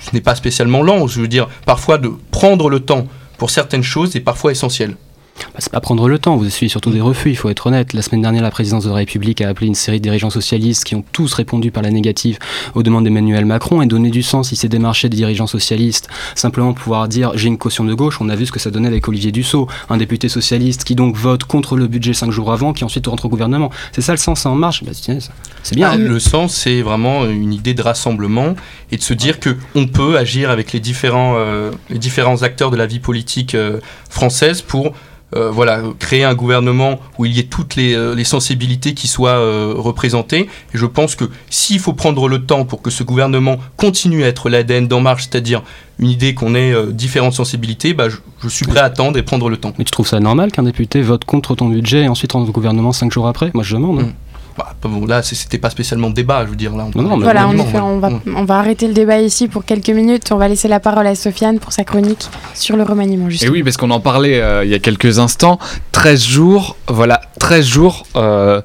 ce 0.00 0.10
n'est 0.12 0.20
pas 0.20 0.34
spécialement 0.34 0.82
lent, 0.82 1.06
je 1.06 1.20
veux 1.20 1.28
dire, 1.28 1.48
parfois 1.64 1.96
de 1.96 2.10
prendre 2.30 2.68
le 2.68 2.80
temps 2.80 3.06
pour 3.38 3.50
certaines 3.50 3.82
choses 3.82 4.14
est 4.16 4.20
parfois 4.20 4.52
essentiel. 4.52 4.96
Bah, 5.36 5.58
c'est 5.58 5.72
pas 5.72 5.80
prendre 5.80 6.08
le 6.08 6.18
temps, 6.18 6.36
vous 6.36 6.46
essuyez 6.46 6.68
surtout 6.68 6.90
des 6.90 7.00
refus, 7.00 7.30
il 7.30 7.36
faut 7.36 7.48
être 7.48 7.66
honnête. 7.66 7.92
La 7.92 8.02
semaine 8.02 8.22
dernière, 8.22 8.42
la 8.42 8.50
présidence 8.50 8.84
de 8.84 8.88
la 8.88 8.96
République 8.96 9.40
a 9.40 9.48
appelé 9.48 9.66
une 9.66 9.74
série 9.74 9.98
de 9.98 10.02
dirigeants 10.02 10.30
socialistes 10.30 10.84
qui 10.84 10.94
ont 10.94 11.04
tous 11.12 11.32
répondu 11.34 11.70
par 11.70 11.82
la 11.82 11.90
négative 11.90 12.38
aux 12.74 12.82
demandes 12.82 13.04
d'Emmanuel 13.04 13.44
Macron 13.44 13.82
et 13.82 13.86
donné 13.86 14.10
du 14.10 14.22
sens. 14.22 14.52
Il 14.52 14.56
s'est 14.56 14.68
démarché 14.68 15.08
des 15.08 15.16
dirigeants 15.16 15.46
socialistes 15.46 16.08
simplement 16.34 16.72
pour 16.72 16.84
pouvoir 16.84 17.08
dire 17.08 17.32
j'ai 17.34 17.48
une 17.48 17.58
caution 17.58 17.84
de 17.84 17.94
gauche. 17.94 18.20
On 18.20 18.28
a 18.28 18.36
vu 18.36 18.46
ce 18.46 18.52
que 18.52 18.58
ça 18.58 18.70
donnait 18.70 18.88
avec 18.88 19.08
Olivier 19.08 19.32
Dussault, 19.32 19.68
un 19.90 19.96
député 19.96 20.28
socialiste 20.28 20.84
qui 20.84 20.94
donc 20.94 21.16
vote 21.16 21.44
contre 21.44 21.76
le 21.76 21.86
budget 21.86 22.14
cinq 22.14 22.30
jours 22.30 22.52
avant, 22.52 22.72
qui 22.72 22.84
ensuite 22.84 23.06
rentre 23.06 23.26
au 23.26 23.28
gouvernement. 23.28 23.70
C'est 23.92 24.02
ça 24.02 24.12
le 24.12 24.18
sens, 24.18 24.46
en 24.46 24.54
marche? 24.54 24.84
Bah, 24.84 24.92
c'est 24.94 25.74
bien. 25.74 25.90
Ah, 25.92 25.96
le 25.96 26.18
sens, 26.18 26.54
c'est 26.54 26.82
vraiment 26.82 27.26
une 27.26 27.52
idée 27.52 27.74
de 27.74 27.82
rassemblement 27.82 28.54
et 28.90 28.96
de 28.96 29.02
se 29.02 29.14
dire 29.14 29.40
que 29.40 29.56
on 29.74 29.86
peut 29.86 30.16
agir 30.16 30.50
avec 30.50 30.72
les 30.72 30.80
différents, 30.80 31.34
euh, 31.36 31.70
les 31.90 31.98
différents 31.98 32.42
acteurs 32.42 32.70
de 32.70 32.76
la 32.76 32.86
vie 32.86 33.00
politique 33.00 33.54
euh, 33.54 33.80
française 34.10 34.62
pour 34.62 34.94
euh, 35.36 35.50
voilà, 35.50 35.80
créer 35.98 36.22
un 36.22 36.34
gouvernement 36.34 37.00
où 37.18 37.24
il 37.24 37.32
y 37.32 37.40
ait 37.40 37.44
toutes 37.44 37.74
les, 37.74 37.94
euh, 37.94 38.22
sensibilités 38.24 38.94
qui 38.94 39.08
soient 39.08 39.30
euh, 39.30 39.74
représentées. 39.76 40.48
Et 40.74 40.78
je 40.78 40.86
pense 40.86 41.16
que 41.16 41.24
s'il 41.50 41.80
faut 41.80 41.92
prendre 41.92 42.28
le 42.28 42.44
temps 42.44 42.64
pour 42.64 42.82
que 42.82 42.90
ce 42.90 43.02
gouvernement 43.02 43.58
continue 43.76 44.24
à 44.24 44.28
être 44.28 44.48
l'ADN 44.48 44.86
d'En 44.86 45.00
Marche, 45.00 45.24
c'est-à-dire 45.24 45.62
une 45.98 46.08
idée 46.08 46.34
qu'on 46.34 46.54
ait 46.54 46.74
différentes 46.92 47.34
sensibilités, 47.34 47.94
bah, 47.94 48.08
je, 48.08 48.48
suis 48.48 48.66
prêt 48.66 48.80
à 48.80 48.84
attendre 48.84 49.18
et 49.18 49.22
prendre 49.22 49.48
le 49.48 49.56
temps. 49.56 49.72
Mais 49.78 49.84
tu 49.84 49.90
trouves 49.90 50.08
ça 50.08 50.20
normal 50.20 50.52
qu'un 50.52 50.62
député 50.62 51.02
vote 51.02 51.24
contre 51.24 51.54
ton 51.54 51.68
budget 51.68 52.04
et 52.04 52.08
ensuite 52.08 52.32
rentre 52.32 52.48
au 52.48 52.52
gouvernement 52.52 52.92
cinq 52.92 53.12
jours 53.12 53.26
après? 53.26 53.50
Moi 53.54 53.62
je 53.64 53.74
demande. 53.74 54.00
Hein. 54.00 54.02
Mm. 54.02 54.12
Bah, 54.56 54.72
bon, 54.82 55.06
là, 55.06 55.22
c'était 55.22 55.58
pas 55.58 55.70
spécialement 55.70 56.10
débat, 56.10 56.44
je 56.44 56.50
veux 56.50 56.56
dire. 56.56 56.76
Là, 56.76 56.86
on 56.94 57.18
voilà, 57.18 57.48
en 57.48 57.56
effet, 57.56 57.80
on 57.80 57.98
va, 57.98 58.10
on 58.26 58.44
va 58.44 58.58
arrêter 58.58 58.86
le 58.86 58.94
débat 58.94 59.20
ici 59.20 59.48
pour 59.48 59.64
quelques 59.64 59.90
minutes. 59.90 60.30
On 60.30 60.36
va 60.36 60.48
laisser 60.48 60.68
la 60.68 60.80
parole 60.80 61.06
à 61.06 61.14
Sofiane 61.14 61.58
pour 61.58 61.72
sa 61.72 61.84
chronique 61.84 62.28
sur 62.54 62.76
le 62.76 62.84
remaniement. 62.84 63.28
Et 63.42 63.48
oui, 63.48 63.62
parce 63.62 63.76
qu'on 63.76 63.90
en 63.90 64.00
parlait 64.00 64.40
euh, 64.40 64.64
il 64.64 64.70
y 64.70 64.74
a 64.74 64.78
quelques 64.78 65.18
instants. 65.18 65.58
13 65.92 66.22
jours, 66.22 66.76
voilà, 66.88 67.20
13 67.40 67.66
jours 67.66 68.06
euh, 68.16 68.60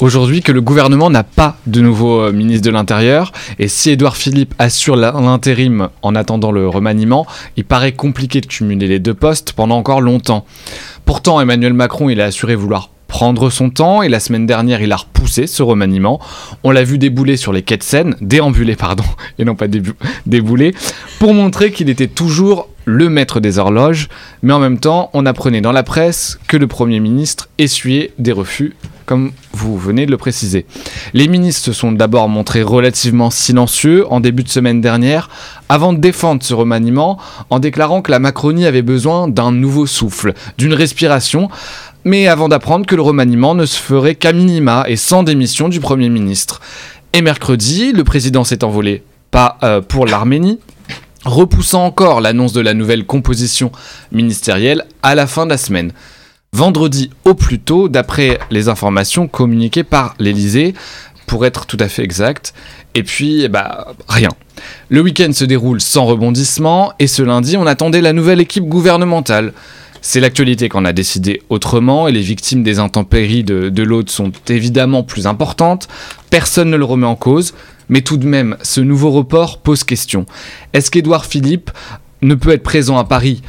aujourd'hui 0.00 0.42
que 0.42 0.52
le 0.52 0.60
gouvernement 0.60 1.10
n'a 1.10 1.24
pas 1.24 1.56
de 1.66 1.80
nouveau 1.80 2.20
euh, 2.20 2.32
ministre 2.32 2.66
de 2.66 2.72
l'Intérieur. 2.72 3.32
Et 3.58 3.68
si 3.68 3.90
Édouard 3.90 4.16
Philippe 4.16 4.54
assure 4.58 4.96
l'intérim 4.96 5.88
en 6.02 6.14
attendant 6.14 6.52
le 6.52 6.68
remaniement, 6.68 7.26
il 7.56 7.64
paraît 7.64 7.92
compliqué 7.92 8.40
de 8.40 8.46
cumuler 8.46 8.88
les 8.88 8.98
deux 8.98 9.14
postes 9.14 9.52
pendant 9.52 9.76
encore 9.76 10.00
longtemps. 10.00 10.44
Pourtant, 11.04 11.40
Emmanuel 11.40 11.72
Macron, 11.72 12.08
il 12.08 12.20
a 12.20 12.26
assuré 12.26 12.54
vouloir 12.54 12.90
prendre 13.10 13.50
son 13.50 13.68
temps 13.68 14.02
et 14.02 14.08
la 14.08 14.20
semaine 14.20 14.46
dernière 14.46 14.80
il 14.80 14.92
a 14.92 14.96
repoussé 14.96 15.46
ce 15.46 15.62
remaniement. 15.62 16.20
On 16.64 16.70
l'a 16.70 16.84
vu 16.84 16.96
débouler 16.96 17.36
sur 17.36 17.52
les 17.52 17.60
quais 17.60 17.76
de 17.76 17.82
Seine, 17.82 18.16
déambuler 18.22 18.76
pardon, 18.76 19.04
et 19.38 19.44
non 19.44 19.56
pas 19.56 19.66
débouler, 20.26 20.74
pour 21.18 21.34
montrer 21.34 21.72
qu'il 21.72 21.90
était 21.90 22.06
toujours 22.06 22.68
le 22.86 23.10
maître 23.10 23.40
des 23.40 23.58
horloges, 23.58 24.08
mais 24.42 24.54
en 24.54 24.58
même 24.58 24.78
temps 24.78 25.10
on 25.12 25.26
apprenait 25.26 25.60
dans 25.60 25.72
la 25.72 25.82
presse 25.82 26.38
que 26.48 26.56
le 26.56 26.66
Premier 26.66 27.00
ministre 27.00 27.48
essuyait 27.58 28.12
des 28.18 28.32
refus 28.32 28.74
comme 29.10 29.32
vous 29.52 29.76
venez 29.76 30.06
de 30.06 30.12
le 30.12 30.16
préciser. 30.16 30.66
Les 31.14 31.26
ministres 31.26 31.64
se 31.64 31.72
sont 31.72 31.90
d'abord 31.90 32.28
montrés 32.28 32.62
relativement 32.62 33.30
silencieux 33.30 34.06
en 34.08 34.20
début 34.20 34.44
de 34.44 34.48
semaine 34.48 34.80
dernière, 34.80 35.28
avant 35.68 35.92
de 35.92 35.98
défendre 35.98 36.44
ce 36.44 36.54
remaniement 36.54 37.18
en 37.50 37.58
déclarant 37.58 38.02
que 38.02 38.12
la 38.12 38.20
Macronie 38.20 38.66
avait 38.66 38.82
besoin 38.82 39.26
d'un 39.26 39.50
nouveau 39.50 39.86
souffle, 39.86 40.32
d'une 40.58 40.74
respiration, 40.74 41.48
mais 42.04 42.26
avant 42.26 42.48
d'apprendre 42.48 42.86
que 42.86 42.96
le 42.96 43.02
remaniement 43.02 43.54
ne 43.54 43.66
se 43.66 43.78
ferait 43.78 44.14
qu'à 44.14 44.32
minima 44.32 44.84
et 44.88 44.96
sans 44.96 45.22
démission 45.22 45.68
du 45.68 45.80
Premier 45.80 46.08
ministre. 46.08 46.60
Et 47.12 47.22
mercredi, 47.22 47.92
le 47.92 48.04
président 48.04 48.44
s'est 48.44 48.64
envolé, 48.64 49.02
pas 49.30 49.58
euh, 49.62 49.80
pour 49.80 50.06
l'Arménie, 50.06 50.60
repoussant 51.24 51.84
encore 51.84 52.20
l'annonce 52.20 52.52
de 52.52 52.60
la 52.60 52.74
nouvelle 52.74 53.04
composition 53.04 53.72
ministérielle 54.12 54.84
à 55.02 55.14
la 55.14 55.26
fin 55.26 55.44
de 55.44 55.50
la 55.50 55.58
semaine. 55.58 55.92
Vendredi 56.52 57.10
au 57.24 57.34
plus 57.34 57.60
tôt, 57.60 57.88
d'après 57.88 58.38
les 58.50 58.68
informations 58.68 59.28
communiquées 59.28 59.84
par 59.84 60.14
l'Elysée, 60.18 60.74
pour 61.26 61.46
être 61.46 61.66
tout 61.66 61.76
à 61.78 61.88
fait 61.88 62.02
exact. 62.02 62.54
Et 62.94 63.04
puis, 63.04 63.48
bah, 63.48 63.94
rien. 64.08 64.30
Le 64.88 65.00
week-end 65.00 65.32
se 65.32 65.44
déroule 65.44 65.80
sans 65.80 66.06
rebondissement, 66.06 66.92
et 66.98 67.06
ce 67.06 67.22
lundi, 67.22 67.56
on 67.56 67.66
attendait 67.66 68.00
la 68.00 68.12
nouvelle 68.12 68.40
équipe 68.40 68.64
gouvernementale. 68.64 69.52
C'est 70.02 70.20
l'actualité 70.20 70.68
qu'on 70.68 70.84
a 70.84 70.92
décidé 70.92 71.42
autrement 71.50 72.08
et 72.08 72.12
les 72.12 72.22
victimes 72.22 72.62
des 72.62 72.78
intempéries 72.78 73.44
de, 73.44 73.68
de 73.68 73.82
l'autre 73.82 74.10
sont 74.10 74.32
évidemment 74.48 75.02
plus 75.02 75.26
importantes. 75.26 75.88
Personne 76.30 76.70
ne 76.70 76.76
le 76.76 76.84
remet 76.84 77.06
en 77.06 77.16
cause, 77.16 77.54
mais 77.88 78.00
tout 78.00 78.16
de 78.16 78.26
même, 78.26 78.56
ce 78.62 78.80
nouveau 78.80 79.10
report 79.10 79.58
pose 79.58 79.84
question. 79.84 80.24
Est-ce 80.72 80.90
qu'Édouard 80.90 81.26
Philippe 81.26 81.70
ne 82.22 82.34
peut 82.34 82.52
être 82.52 82.62
présent 82.62 82.98
à 82.98 83.04
Paris 83.04 83.42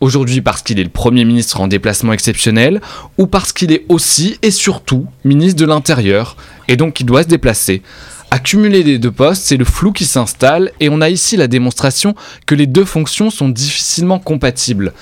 aujourd'hui 0.00 0.42
parce 0.42 0.62
qu'il 0.62 0.78
est 0.78 0.84
le 0.84 0.90
Premier 0.90 1.24
ministre 1.24 1.60
en 1.60 1.68
déplacement 1.68 2.12
exceptionnel, 2.12 2.80
ou 3.18 3.26
parce 3.26 3.52
qu'il 3.52 3.72
est 3.72 3.86
aussi 3.88 4.36
et 4.42 4.50
surtout 4.50 5.06
ministre 5.24 5.58
de 5.58 5.66
l'Intérieur, 5.66 6.36
et 6.68 6.76
donc 6.76 7.00
il 7.00 7.04
doit 7.04 7.22
se 7.22 7.28
déplacer? 7.28 7.82
Accumuler 8.30 8.82
les 8.82 8.98
deux 8.98 9.10
postes, 9.10 9.42
c'est 9.44 9.56
le 9.56 9.64
flou 9.64 9.92
qui 9.92 10.04
s'installe, 10.04 10.70
et 10.80 10.88
on 10.88 11.00
a 11.00 11.08
ici 11.08 11.36
la 11.36 11.48
démonstration 11.48 12.14
que 12.44 12.54
les 12.54 12.66
deux 12.66 12.84
fonctions 12.84 13.30
sont 13.30 13.48
difficilement 13.48 14.18
compatibles. 14.18 14.92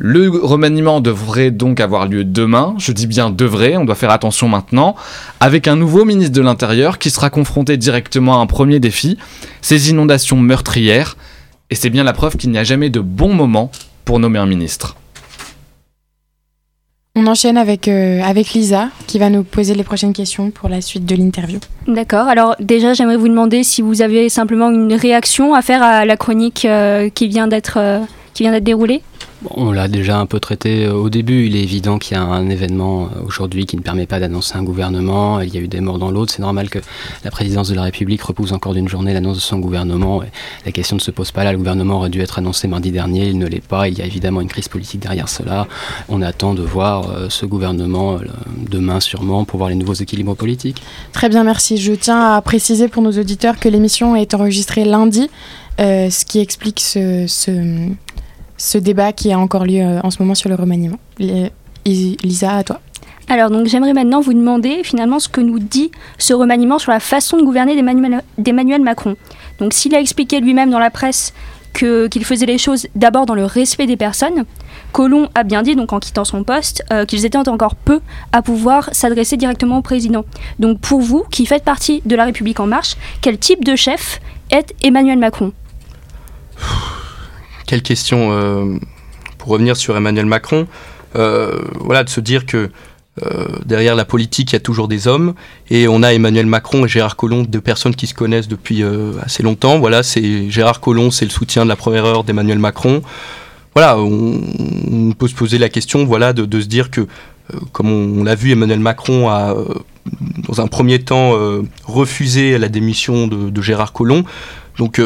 Le 0.00 0.28
remaniement 0.28 1.00
devrait 1.00 1.50
donc 1.50 1.80
avoir 1.80 2.06
lieu 2.06 2.22
demain, 2.22 2.76
je 2.78 2.92
dis 2.92 3.08
bien 3.08 3.30
devrait, 3.30 3.76
on 3.76 3.84
doit 3.84 3.96
faire 3.96 4.12
attention 4.12 4.48
maintenant, 4.48 4.94
avec 5.40 5.66
un 5.66 5.74
nouveau 5.74 6.04
ministre 6.04 6.32
de 6.32 6.40
l'Intérieur 6.40 6.98
qui 6.98 7.10
sera 7.10 7.30
confronté 7.30 7.76
directement 7.76 8.38
à 8.38 8.40
un 8.40 8.46
premier 8.46 8.78
défi, 8.78 9.18
ces 9.60 9.90
inondations 9.90 10.36
meurtrières, 10.36 11.16
et 11.70 11.74
c'est 11.74 11.90
bien 11.90 12.04
la 12.04 12.12
preuve 12.12 12.36
qu'il 12.36 12.50
n'y 12.50 12.58
a 12.58 12.64
jamais 12.64 12.90
de 12.90 13.00
bon 13.00 13.34
moment 13.34 13.72
pour 14.04 14.20
nommer 14.20 14.38
un 14.38 14.46
ministre. 14.46 14.94
On 17.16 17.26
enchaîne 17.26 17.56
avec, 17.56 17.88
euh, 17.88 18.22
avec 18.22 18.52
Lisa 18.52 18.90
qui 19.08 19.18
va 19.18 19.30
nous 19.30 19.42
poser 19.42 19.74
les 19.74 19.82
prochaines 19.82 20.12
questions 20.12 20.52
pour 20.52 20.68
la 20.68 20.80
suite 20.80 21.06
de 21.06 21.16
l'interview. 21.16 21.58
D'accord, 21.88 22.28
alors 22.28 22.54
déjà 22.60 22.94
j'aimerais 22.94 23.16
vous 23.16 23.26
demander 23.26 23.64
si 23.64 23.82
vous 23.82 24.00
avez 24.00 24.28
simplement 24.28 24.70
une 24.70 24.94
réaction 24.94 25.54
à 25.54 25.62
faire 25.62 25.82
à 25.82 26.04
la 26.04 26.16
chronique 26.16 26.64
euh, 26.66 27.08
qui 27.08 27.26
vient 27.26 27.48
d'être 27.48 27.78
euh, 27.78 27.98
déroulée 28.60 29.02
on 29.50 29.70
l'a 29.70 29.86
déjà 29.86 30.18
un 30.18 30.26
peu 30.26 30.40
traité 30.40 30.86
euh, 30.86 30.94
au 30.94 31.10
début. 31.10 31.46
Il 31.46 31.56
est 31.56 31.62
évident 31.62 31.98
qu'il 31.98 32.16
y 32.16 32.20
a 32.20 32.22
un 32.22 32.48
événement 32.50 33.04
euh, 33.04 33.22
aujourd'hui 33.24 33.66
qui 33.66 33.76
ne 33.76 33.82
permet 33.82 34.06
pas 34.06 34.18
d'annoncer 34.18 34.56
un 34.56 34.62
gouvernement. 34.62 35.40
Il 35.40 35.54
y 35.54 35.58
a 35.58 35.60
eu 35.60 35.68
des 35.68 35.80
morts 35.80 35.98
dans 35.98 36.10
l'autre. 36.10 36.32
C'est 36.32 36.42
normal 36.42 36.68
que 36.70 36.80
la 37.24 37.30
présidence 37.30 37.68
de 37.68 37.74
la 37.74 37.82
République 37.82 38.22
repousse 38.22 38.52
encore 38.52 38.74
d'une 38.74 38.88
journée 38.88 39.12
l'annonce 39.12 39.36
de 39.36 39.42
son 39.42 39.58
gouvernement. 39.58 40.22
la 40.64 40.72
question 40.72 40.96
ne 40.96 41.00
se 41.00 41.10
pose 41.10 41.30
pas 41.30 41.44
là. 41.44 41.52
Le 41.52 41.58
gouvernement 41.58 41.98
aurait 41.98 42.10
dû 42.10 42.20
être 42.20 42.38
annoncé 42.38 42.66
mardi 42.66 42.90
dernier. 42.90 43.28
Il 43.28 43.38
ne 43.38 43.46
l'est 43.46 43.64
pas. 43.64 43.88
Il 43.88 43.96
y 43.96 44.02
a 44.02 44.06
évidemment 44.06 44.40
une 44.40 44.48
crise 44.48 44.68
politique 44.68 45.00
derrière 45.00 45.28
cela. 45.28 45.68
On 46.08 46.20
attend 46.20 46.54
de 46.54 46.62
voir 46.62 47.10
euh, 47.10 47.28
ce 47.28 47.46
gouvernement 47.46 48.18
demain 48.68 49.00
sûrement 49.00 49.44
pour 49.44 49.58
voir 49.58 49.70
les 49.70 49.76
nouveaux 49.76 49.94
équilibres 49.94 50.34
politiques. 50.34 50.82
Très 51.12 51.28
bien, 51.28 51.44
merci. 51.44 51.76
Je 51.76 51.92
tiens 51.92 52.34
à 52.34 52.42
préciser 52.42 52.88
pour 52.88 53.02
nos 53.02 53.12
auditeurs 53.12 53.58
que 53.58 53.68
l'émission 53.68 54.16
est 54.16 54.34
enregistrée 54.34 54.84
lundi. 54.84 55.30
ce 55.78 56.24
qui 56.24 56.40
explique 56.40 56.80
ce, 56.80 57.26
ce 57.28 57.50
débat 58.78 59.12
qui 59.12 59.32
a 59.32 59.38
encore 59.38 59.64
lieu 59.64 59.80
euh, 59.80 60.00
en 60.02 60.10
ce 60.10 60.20
moment 60.20 60.34
sur 60.34 60.48
le 60.48 60.56
remaniement. 60.56 60.98
Lisa, 61.84 62.56
à 62.56 62.64
toi. 62.64 62.80
Alors, 63.28 63.50
donc, 63.50 63.66
j'aimerais 63.66 63.92
maintenant 63.92 64.20
vous 64.20 64.32
demander 64.32 64.82
finalement 64.84 65.18
ce 65.18 65.28
que 65.28 65.40
nous 65.40 65.58
dit 65.58 65.90
ce 66.18 66.32
remaniement 66.32 66.78
sur 66.78 66.92
la 66.92 67.00
façon 67.00 67.36
de 67.36 67.42
gouverner 67.42 67.80
d'Emmanuel 68.38 68.82
Macron. 68.82 69.16
Donc, 69.58 69.74
s'il 69.74 69.94
a 69.94 70.00
expliqué 70.00 70.40
lui-même 70.40 70.70
dans 70.70 70.78
la 70.78 70.90
presse 70.90 71.34
qu'il 71.74 72.24
faisait 72.24 72.46
les 72.46 72.58
choses 72.58 72.86
d'abord 72.94 73.26
dans 73.26 73.34
le 73.34 73.44
respect 73.44 73.86
des 73.86 73.96
personnes, 73.96 74.44
Colomb 74.92 75.28
a 75.34 75.44
bien 75.44 75.62
dit, 75.62 75.76
donc 75.76 75.92
en 75.92 76.00
quittant 76.00 76.24
son 76.24 76.42
poste, 76.42 76.82
euh, 76.90 77.04
qu'ils 77.04 77.26
étaient 77.26 77.36
encore 77.36 77.74
peu 77.74 78.00
à 78.32 78.40
pouvoir 78.40 78.88
s'adresser 78.92 79.36
directement 79.36 79.78
au 79.78 79.82
président. 79.82 80.24
Donc, 80.58 80.80
pour 80.80 81.00
vous, 81.00 81.24
qui 81.30 81.44
faites 81.46 81.64
partie 81.64 82.02
de 82.06 82.16
la 82.16 82.24
République 82.24 82.60
en 82.60 82.66
marche, 82.66 82.96
quel 83.20 83.38
type 83.38 83.64
de 83.64 83.76
chef 83.76 84.20
est 84.50 84.74
Emmanuel 84.82 85.18
Macron? 85.18 85.52
Quelle 87.68 87.82
question 87.82 88.32
euh, 88.32 88.78
pour 89.36 89.50
revenir 89.50 89.76
sur 89.76 89.96
Emmanuel 89.96 90.26
Macron. 90.26 90.66
Euh, 91.16 91.60
voilà, 91.80 92.02
de 92.02 92.08
se 92.08 92.20
dire 92.20 92.46
que 92.46 92.70
euh, 93.22 93.46
derrière 93.66 93.94
la 93.94 94.06
politique, 94.06 94.52
il 94.52 94.54
y 94.54 94.56
a 94.56 94.60
toujours 94.60 94.88
des 94.88 95.06
hommes. 95.06 95.34
Et 95.68 95.86
on 95.86 96.02
a 96.02 96.14
Emmanuel 96.14 96.46
Macron 96.46 96.86
et 96.86 96.88
Gérard 96.88 97.14
Collomb, 97.14 97.44
deux 97.44 97.60
personnes 97.60 97.94
qui 97.94 98.06
se 98.06 98.14
connaissent 98.14 98.48
depuis 98.48 98.82
assez 99.20 99.42
longtemps. 99.42 99.78
Voilà, 99.78 100.02
c'est 100.02 100.50
Gérard 100.50 100.80
Collomb, 100.80 101.10
c'est 101.10 101.26
le 101.26 101.30
soutien 101.30 101.64
de 101.64 101.68
la 101.68 101.76
première 101.76 102.06
heure 102.06 102.24
d'Emmanuel 102.24 102.58
Macron. 102.58 103.02
Voilà, 103.74 103.98
on, 103.98 105.12
peut 105.12 105.28
se 105.28 105.34
poser 105.34 105.58
la 105.58 105.68
question, 105.68 106.04
voilà, 106.04 106.32
de, 106.32 106.60
se 106.60 106.66
dire 106.66 106.90
que, 106.90 107.06
comme 107.72 107.90
on, 107.92 108.24
l'a 108.24 108.34
vu, 108.34 108.50
Emmanuel 108.50 108.80
Macron 108.80 109.28
a, 109.28 109.54
dans 110.48 110.60
un 110.60 110.66
premier 110.68 111.00
temps, 111.00 111.34
refusé 111.84 112.56
la 112.56 112.68
démission 112.68 113.26
de, 113.26 113.50
de 113.50 113.62
Gérard 113.62 113.92
Collomb. 113.92 114.24
Donc 114.78 115.00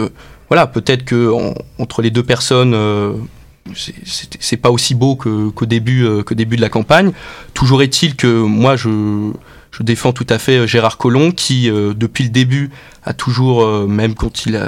voilà, 0.52 0.66
peut-être 0.66 1.06
que 1.06 1.32
entre 1.78 2.02
les 2.02 2.10
deux 2.10 2.22
personnes, 2.22 2.74
euh, 2.74 3.14
c'est 3.74 4.58
pas 4.58 4.70
aussi 4.70 4.94
beau 4.94 5.16
qu'au 5.16 5.64
début, 5.64 6.04
euh, 6.04 6.22
de 6.22 6.60
la 6.60 6.68
campagne. 6.68 7.12
Toujours 7.54 7.82
est-il 7.82 8.16
que 8.16 8.26
moi, 8.26 8.76
je, 8.76 9.32
défends 9.80 10.12
tout 10.12 10.26
à 10.28 10.38
fait 10.38 10.58
euh, 10.58 10.66
Gérard 10.66 10.98
Collomb, 10.98 11.32
qui, 11.32 11.70
depuis 11.70 12.24
le 12.24 12.28
début, 12.28 12.68
a 13.02 13.14
toujours, 13.14 13.66
même 13.88 14.14
quand 14.14 14.44
il, 14.44 14.60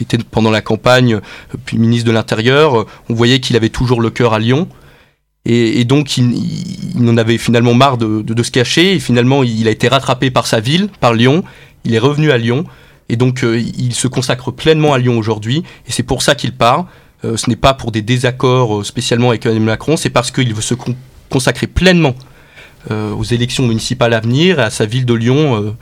était 0.00 0.18
pendant 0.18 0.52
la 0.52 0.60
campagne, 0.60 1.18
puis 1.64 1.78
ministre 1.78 2.06
de 2.06 2.12
l'Intérieur, 2.12 2.86
on 3.08 3.14
voyait 3.14 3.40
qu'il 3.40 3.56
avait 3.56 3.70
toujours 3.70 4.00
le 4.00 4.10
cœur 4.10 4.34
à 4.34 4.38
Lyon. 4.38 4.68
Et, 5.46 5.84
donc, 5.84 6.16
il, 6.16 7.10
en 7.10 7.16
avait 7.16 7.38
finalement 7.38 7.74
marre 7.74 7.98
de, 7.98 8.42
se 8.44 8.52
cacher. 8.52 8.94
Et 8.94 9.00
finalement, 9.00 9.42
il 9.42 9.66
a 9.66 9.72
été 9.72 9.88
rattrapé 9.88 10.30
par 10.30 10.46
sa 10.46 10.60
ville, 10.60 10.90
par 11.00 11.12
Lyon. 11.12 11.42
Il 11.84 11.92
est 11.92 11.98
revenu 11.98 12.30
à 12.30 12.38
Lyon. 12.38 12.66
Et 13.08 13.16
donc, 13.16 13.44
euh, 13.44 13.58
il 13.58 13.94
se 13.94 14.08
consacre 14.08 14.50
pleinement 14.50 14.94
à 14.94 14.98
Lyon 14.98 15.18
aujourd'hui. 15.18 15.62
Et 15.86 15.92
c'est 15.92 16.02
pour 16.02 16.22
ça 16.22 16.34
qu'il 16.34 16.52
part. 16.52 16.86
Euh, 17.24 17.36
ce 17.36 17.48
n'est 17.48 17.56
pas 17.56 17.74
pour 17.74 17.92
des 17.92 18.02
désaccords 18.02 18.80
euh, 18.80 18.84
spécialement 18.84 19.30
avec 19.30 19.44
Emmanuel 19.46 19.64
Macron. 19.64 19.96
C'est 19.96 20.10
parce 20.10 20.30
qu'il 20.30 20.52
veut 20.54 20.62
se 20.62 20.74
consacrer 21.30 21.66
pleinement 21.66 22.14
aux 22.90 23.24
élections 23.24 23.66
municipales 23.66 24.12
à 24.12 24.20
venir 24.20 24.60
et 24.60 24.62
à 24.64 24.68
sa 24.68 24.84
ville 24.84 25.06
de 25.06 25.14
Lyon, 25.14 25.74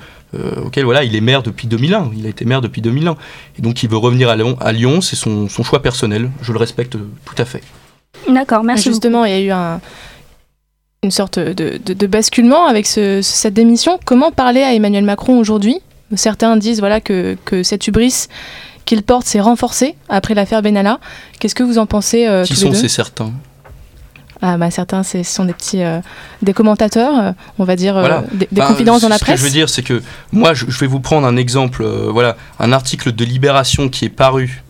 auquel 0.64 0.84
voilà, 0.84 1.02
il 1.02 1.16
est 1.16 1.20
maire 1.20 1.42
depuis 1.42 1.66
2001. 1.66 2.12
Il 2.16 2.26
a 2.26 2.28
été 2.28 2.44
maire 2.44 2.60
depuis 2.60 2.80
2001. 2.80 3.16
Et 3.58 3.62
donc, 3.62 3.82
il 3.82 3.90
veut 3.90 3.96
revenir 3.96 4.28
à 4.28 4.36
Lyon. 4.36 4.56
À 4.60 4.70
Lyon 4.70 5.00
c'est 5.00 5.16
son, 5.16 5.48
son 5.48 5.64
choix 5.64 5.82
personnel. 5.82 6.30
Je 6.42 6.52
le 6.52 6.60
respecte 6.60 6.92
tout 6.92 7.34
à 7.38 7.44
fait. 7.44 7.60
D'accord, 8.28 8.62
merci. 8.62 8.88
Justement, 8.88 9.24
il 9.24 9.32
y 9.32 9.34
a 9.34 9.40
eu 9.40 9.50
un, 9.50 9.80
une 11.02 11.10
sorte 11.10 11.40
de, 11.40 12.06
basculement 12.06 12.66
avec 12.66 12.86
cette 12.86 13.54
démission. 13.54 13.98
Comment 14.04 14.30
parler 14.30 14.62
à 14.62 14.72
Emmanuel 14.72 15.02
Macron 15.02 15.36
aujourd'hui? 15.36 15.80
Certains 16.16 16.56
disent 16.56 16.80
voilà 16.80 17.00
que, 17.00 17.36
que 17.44 17.62
cette 17.62 17.86
hubris 17.86 18.28
qu'il 18.84 19.02
porte 19.02 19.26
s'est 19.26 19.40
renforcée 19.40 19.94
après 20.08 20.34
l'affaire 20.34 20.62
Benalla. 20.62 20.98
Qu'est-ce 21.38 21.54
que 21.54 21.62
vous 21.62 21.78
en 21.78 21.86
pensez 21.86 22.26
euh, 22.26 22.44
Qui 22.44 22.56
sont 22.56 22.72
ces 22.74 22.88
certains 22.88 23.32
ah 24.44 24.56
bah 24.56 24.72
certains 24.72 25.04
ce 25.04 25.22
sont 25.22 25.44
des 25.44 25.52
petits 25.52 25.84
euh, 25.84 26.00
des 26.42 26.52
commentateurs 26.52 27.16
euh, 27.16 27.30
on 27.60 27.64
va 27.64 27.76
dire 27.76 28.24
des, 28.32 28.60
confidences 28.60 29.02
dans 29.02 29.08
la 29.08 29.20
presse 29.20 29.28
ce 29.28 29.30
que 29.34 29.38
je 29.38 29.44
veux 29.44 29.56
dire 29.56 29.68
c'est 29.68 29.84
que 29.84 30.02
moi 30.32 30.52
je, 30.52 30.64
je, 30.68 30.80
vais 30.80 30.88
vous 30.88 30.98
prendre 30.98 31.28
un 31.28 31.36
exemple 31.36 31.84
voilà 31.84 32.36
un 32.58 32.72
article 32.72 33.12
de 33.12 33.24
Libération 33.24 33.88
qui 33.88 34.04
est 34.04 34.08
paru 34.08 34.64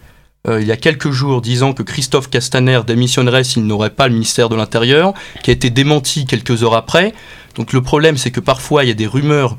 euh, 0.49 0.61
il 0.61 0.67
y 0.67 0.73
a 0.73 0.77
quelques 0.77 1.11
jours 1.11 1.41
disant 1.41 1.73
que 1.73 1.85
Christophe 1.85 2.29
Castaner 2.29 2.81
démissionnerait 2.85 3.45
s'il 3.45 3.65
n'aurait 3.65 3.91
pas 3.91 4.09
le 4.09 4.15
ministère 4.15 4.49
de 4.49 4.57
l'Intérieur, 4.57 5.15
qui 5.43 5.51
a 5.51 5.53
été 5.53 5.71
démenti 5.71 6.27
quelques 6.27 6.65
heures 6.65 6.75
après. 6.75 7.15
Donc 7.55 7.73
le 7.73 7.81
problème, 7.81 8.17
c'est 8.17 8.33
que 8.33 8.41
parfois, 8.41 8.83
il 8.83 8.89
y 8.89 8.91
a 8.91 8.95
des 8.95 9.07
rumeurs 9.07 9.57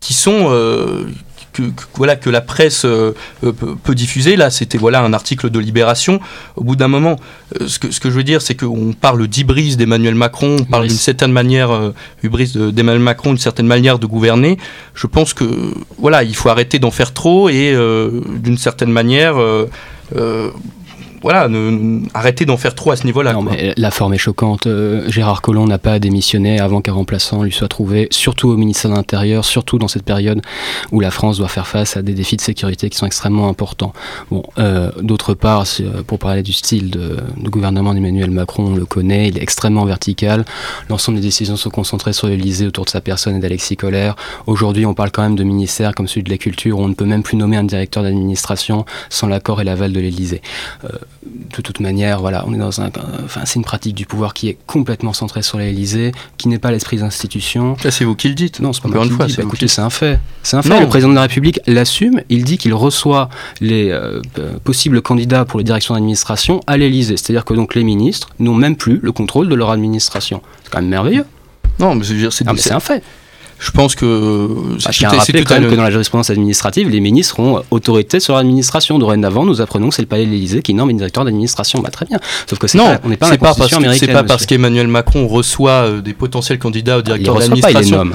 qui 0.00 0.14
sont... 0.14 0.48
Euh, 0.50 1.04
que, 1.52 1.62
voilà, 1.94 2.14
que 2.14 2.30
la 2.30 2.40
presse 2.40 2.84
euh, 2.84 3.14
peut, 3.42 3.94
diffuser. 3.96 4.36
Là, 4.36 4.48
c'était 4.48 4.78
voilà, 4.78 5.00
un 5.00 5.12
article 5.12 5.50
de 5.50 5.58
Libération. 5.58 6.20
Au 6.54 6.62
bout 6.62 6.76
d'un 6.76 6.86
moment, 6.86 7.16
ce, 7.66 7.80
que, 7.80 7.90
ce 7.90 7.98
que 7.98 8.10
je 8.10 8.14
veux 8.14 8.22
dire, 8.22 8.40
c'est 8.42 8.54
qu'on 8.54 8.92
parle 8.92 9.26
d'hybris 9.26 9.76
d'Emmanuel 9.76 10.14
Macron, 10.14 10.58
on 10.60 10.64
parle 10.64 10.86
d'une 10.86 10.96
certaine 10.96 11.32
manière, 11.32 11.92
hubris 12.22 12.52
d'Emmanuel 12.54 13.02
Macron, 13.02 13.32
une 13.32 13.38
certaine 13.38 13.66
manière 13.66 13.98
de 13.98 14.06
gouverner. 14.06 14.56
Je 14.94 15.08
pense 15.08 15.34
que 15.34 15.44
voilà, 15.98 16.22
il 16.22 16.36
faut 16.36 16.48
arrêter 16.48 16.78
d'en 16.78 16.92
faire 16.92 17.12
trop 17.12 17.48
et 17.48 17.74
d'une 17.74 18.58
certaine 18.58 18.92
manière 18.92 19.36
euh, 20.16 20.50
voilà, 21.22 21.48
ne, 21.48 22.00
arrêtez 22.14 22.44
d'en 22.46 22.56
faire 22.56 22.74
trop 22.74 22.92
à 22.92 22.96
ce 22.96 23.04
niveau-là. 23.04 23.34
La 23.76 23.90
forme 23.90 24.14
est 24.14 24.18
choquante. 24.18 24.66
Euh, 24.66 25.10
Gérard 25.10 25.42
Collomb 25.42 25.66
n'a 25.66 25.78
pas 25.78 25.98
démissionné 25.98 26.60
avant 26.60 26.80
qu'un 26.80 26.92
remplaçant 26.92 27.42
lui 27.42 27.52
soit 27.52 27.68
trouvé, 27.68 28.08
surtout 28.10 28.48
au 28.50 28.56
ministère 28.56 28.90
de 28.90 28.96
l'Intérieur, 28.96 29.44
surtout 29.44 29.78
dans 29.78 29.88
cette 29.88 30.04
période 30.04 30.40
où 30.92 31.00
la 31.00 31.10
France 31.10 31.38
doit 31.38 31.48
faire 31.48 31.66
face 31.66 31.96
à 31.96 32.02
des 32.02 32.14
défis 32.14 32.36
de 32.36 32.40
sécurité 32.40 32.88
qui 32.88 32.96
sont 32.96 33.06
extrêmement 33.06 33.48
importants. 33.48 33.92
Bon, 34.30 34.42
euh, 34.58 34.90
d'autre 35.00 35.34
part, 35.34 35.64
euh, 35.80 36.02
pour 36.06 36.18
parler 36.18 36.42
du 36.42 36.52
style 36.52 36.90
de, 36.90 37.16
gouvernement 37.42 37.94
d'Emmanuel 37.94 38.30
Macron, 38.30 38.66
on 38.68 38.76
le 38.76 38.86
connaît, 38.86 39.28
il 39.28 39.38
est 39.38 39.42
extrêmement 39.42 39.84
vertical. 39.84 40.44
L'ensemble 40.88 41.18
des 41.18 41.24
décisions 41.24 41.56
sont 41.56 41.70
concentrées 41.70 42.12
sur 42.12 42.28
l'Elysée 42.28 42.66
autour 42.66 42.84
de 42.84 42.90
sa 42.90 43.00
personne 43.00 43.36
et 43.36 43.40
d'Alexis 43.40 43.76
Collère. 43.76 44.14
Aujourd'hui, 44.46 44.86
on 44.86 44.94
parle 44.94 45.10
quand 45.10 45.22
même 45.22 45.36
de 45.36 45.44
ministères 45.44 45.94
comme 45.94 46.06
celui 46.06 46.22
de 46.22 46.30
la 46.30 46.38
Culture 46.38 46.78
où 46.78 46.82
on 46.82 46.88
ne 46.88 46.94
peut 46.94 47.04
même 47.04 47.22
plus 47.22 47.36
nommer 47.36 47.56
un 47.56 47.64
directeur 47.64 48.02
d'administration 48.02 48.84
sans 49.10 49.26
l'accord 49.26 49.60
et 49.60 49.64
l'aval 49.64 49.92
de 49.92 50.00
l'Elysée 50.00 50.42
de 51.24 51.62
toute 51.62 51.80
manière, 51.80 52.20
voilà, 52.20 52.44
on 52.46 52.54
est 52.54 52.58
dans 52.58 52.80
un, 52.80 52.90
enfin, 53.24 53.42
c'est 53.44 53.56
une 53.56 53.64
pratique 53.64 53.94
du 53.94 54.06
pouvoir 54.06 54.34
qui 54.34 54.48
est 54.48 54.56
complètement 54.66 55.12
centrée 55.12 55.42
sur 55.42 55.58
l'Élysée, 55.58 56.12
qui 56.36 56.48
n'est 56.48 56.58
pas 56.58 56.70
l'esprit 56.70 56.98
d'institution. 56.98 57.76
c'est 57.90 58.04
vous 58.04 58.14
qui 58.14 58.28
le 58.28 58.34
dites. 58.34 58.60
Non, 58.60 58.72
c'est 58.72 58.82
pas 58.82 58.88
moi 58.88 59.04
une 59.04 59.10
fois. 59.10 59.26
Bah, 59.26 59.42
écoutez, 59.42 59.66
c'est 59.68 59.80
un 59.80 59.90
fait. 59.90 60.20
C'est 60.42 60.56
un 60.56 60.62
fait. 60.62 60.80
Le 60.80 60.86
président 60.86 61.10
de 61.10 61.16
la 61.16 61.22
République 61.22 61.60
l'assume. 61.66 62.22
Il 62.28 62.44
dit 62.44 62.56
qu'il 62.56 62.74
reçoit 62.74 63.28
les 63.60 63.90
euh, 63.90 64.20
possibles 64.62 65.02
candidats 65.02 65.44
pour 65.44 65.58
les 65.58 65.64
directions 65.64 65.94
d'administration 65.94 66.60
à 66.66 66.76
l'Élysée. 66.76 67.16
C'est-à-dire 67.16 67.44
que 67.44 67.54
donc 67.54 67.74
les 67.74 67.84
ministres 67.84 68.30
n'ont 68.38 68.54
même 68.54 68.76
plus 68.76 69.00
le 69.02 69.12
contrôle 69.12 69.48
de 69.48 69.54
leur 69.54 69.70
administration. 69.70 70.42
C'est 70.62 70.70
quand 70.70 70.80
même 70.80 70.90
merveilleux. 70.90 71.24
Non, 71.80 71.94
mais 71.94 72.04
c'est 72.30 72.72
un 72.72 72.80
fait 72.80 73.02
je 73.58 73.70
pense 73.72 73.94
que 73.94 74.48
c'est 74.78 75.04
tout, 75.04 75.16
rappeler 75.16 75.44
quand 75.44 75.60
même 75.60 75.70
que 75.70 75.74
dans 75.74 75.82
la 75.82 75.90
jurisprudence 75.90 76.30
administrative, 76.30 76.88
les 76.88 77.00
ministres 77.00 77.40
ont 77.40 77.62
autorité 77.70 78.20
sur 78.20 78.36
l'administration. 78.36 78.98
Dorénavant, 78.98 79.44
nous 79.44 79.60
apprenons 79.60 79.88
que 79.88 79.96
c'est 79.96 80.02
le 80.02 80.08
palais 80.08 80.26
de 80.26 80.30
l'Élysée 80.30 80.62
qui 80.62 80.74
nomme 80.74 80.90
un 80.90 80.94
directeur 80.94 81.24
d'administration. 81.24 81.80
Bah, 81.80 81.90
très 81.90 82.06
bien. 82.06 82.18
Sauf 82.48 82.58
que 82.58 82.68
c'est 82.68 82.78
pas, 82.78 83.00
on 83.04 83.08
n'est 83.08 83.16
pas, 83.16 83.36
pas 83.36 83.54
parce 83.54 83.74
c'est 83.98 84.12
pas 84.12 84.22
parce 84.22 84.46
qu'Emmanuel 84.46 84.86
Macron 84.86 85.26
reçoit 85.26 85.70
euh, 85.70 86.00
des 86.00 86.14
potentiels 86.14 86.58
candidats 86.58 86.98
au 86.98 87.02
directeur 87.02 87.38
d'administration 87.38 88.10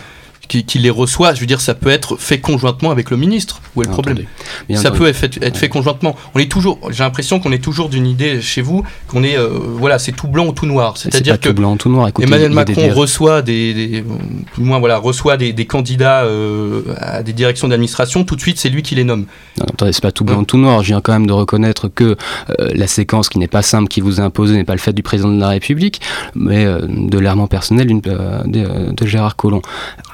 qui, 0.48 0.80
les 0.80 0.90
reçoit, 0.90 1.34
je 1.34 1.40
veux 1.40 1.46
dire, 1.46 1.62
ça 1.62 1.74
peut 1.74 1.90
être 1.90 2.18
fait 2.18 2.40
conjointement 2.40 2.92
avec 2.92 3.10
le 3.10 3.18
ministre. 3.18 3.62
Où 3.76 3.82
est 3.82 3.86
le 3.86 3.92
problème 3.92 4.20
Ça 4.76 4.92
peut 4.92 5.08
être 5.08 5.16
fait, 5.16 5.42
être 5.42 5.58
fait, 5.58 5.70
conjointement. 5.70 6.16
On 6.36 6.40
est 6.40 6.52
toujours, 6.52 6.80
j'ai 6.92 7.04
l'impression 7.04 7.40
qu'on 7.40 7.52
est 7.52 7.64
toujours 7.64 7.90
d'une 7.90 8.06
idée 8.06 8.42
chez 8.42 8.62
vous 8.62 8.84
qu'on 9.08 9.24
est, 9.24 9.38
euh, 9.38 9.50
voilà, 9.50 10.00
c'est 10.00 10.12
tout 10.12 10.28
blanc 10.28 10.46
ou 10.48 10.52
tout 10.52 10.66
noir. 10.66 10.98
C'est-à-dire 10.98 11.40
que 11.40 11.50
tout 11.50 11.56
blanc, 11.56 11.78
tout 11.78 11.90
noir. 11.90 12.10
Emmanuel 12.20 12.52
Macron 12.52 12.90
reçoit 12.94 13.42
des, 13.42 14.04
plus 14.54 14.64
moins 14.64 14.80
voilà, 14.80 14.98
reçoit 14.98 15.38
des, 15.38 15.66
candidats 15.66 16.24
euh, 16.24 16.82
à 16.98 17.24
des 17.24 17.34
directions 17.34 17.68
d'administration. 17.68 18.24
Tout 18.24 18.36
de 18.36 18.42
suite, 18.42 18.60
c'est 18.60 18.70
lui 18.70 18.84
qui 18.84 18.96
les 18.96 19.04
nomme. 19.04 19.26
Attendez, 19.72 19.94
c'est 19.94 20.02
pas 20.02 20.12
tout 20.12 20.24
blanc, 20.24 20.40
ou 20.40 20.46
tout 20.46 20.58
noir. 20.58 20.82
Je 20.84 20.88
viens 20.88 21.02
quand 21.02 21.14
même 21.14 21.28
de 21.28 21.34
reconnaître 21.34 21.88
que 21.88 22.04
euh, 22.60 22.70
la 22.74 22.88
séquence 22.88 23.30
qui 23.30 23.40
n'est 23.40 23.48
pas 23.48 23.62
simple, 23.62 23.88
qui 23.88 24.02
vous 24.02 24.20
est 24.20 24.24
imposée, 24.24 24.56
n'est 24.56 24.64
pas 24.64 24.74
le 24.74 24.80
fait 24.80 24.94
du 24.94 25.04
président 25.04 25.32
de 25.32 25.40
la 25.40 25.50
République, 25.50 26.02
mais 26.36 26.66
de 26.66 27.20
l'errement 27.20 27.48
personnel 27.48 27.88
de, 27.88 28.92
de 28.94 29.08
Gérard 29.08 29.36
Collomb. 29.36 29.62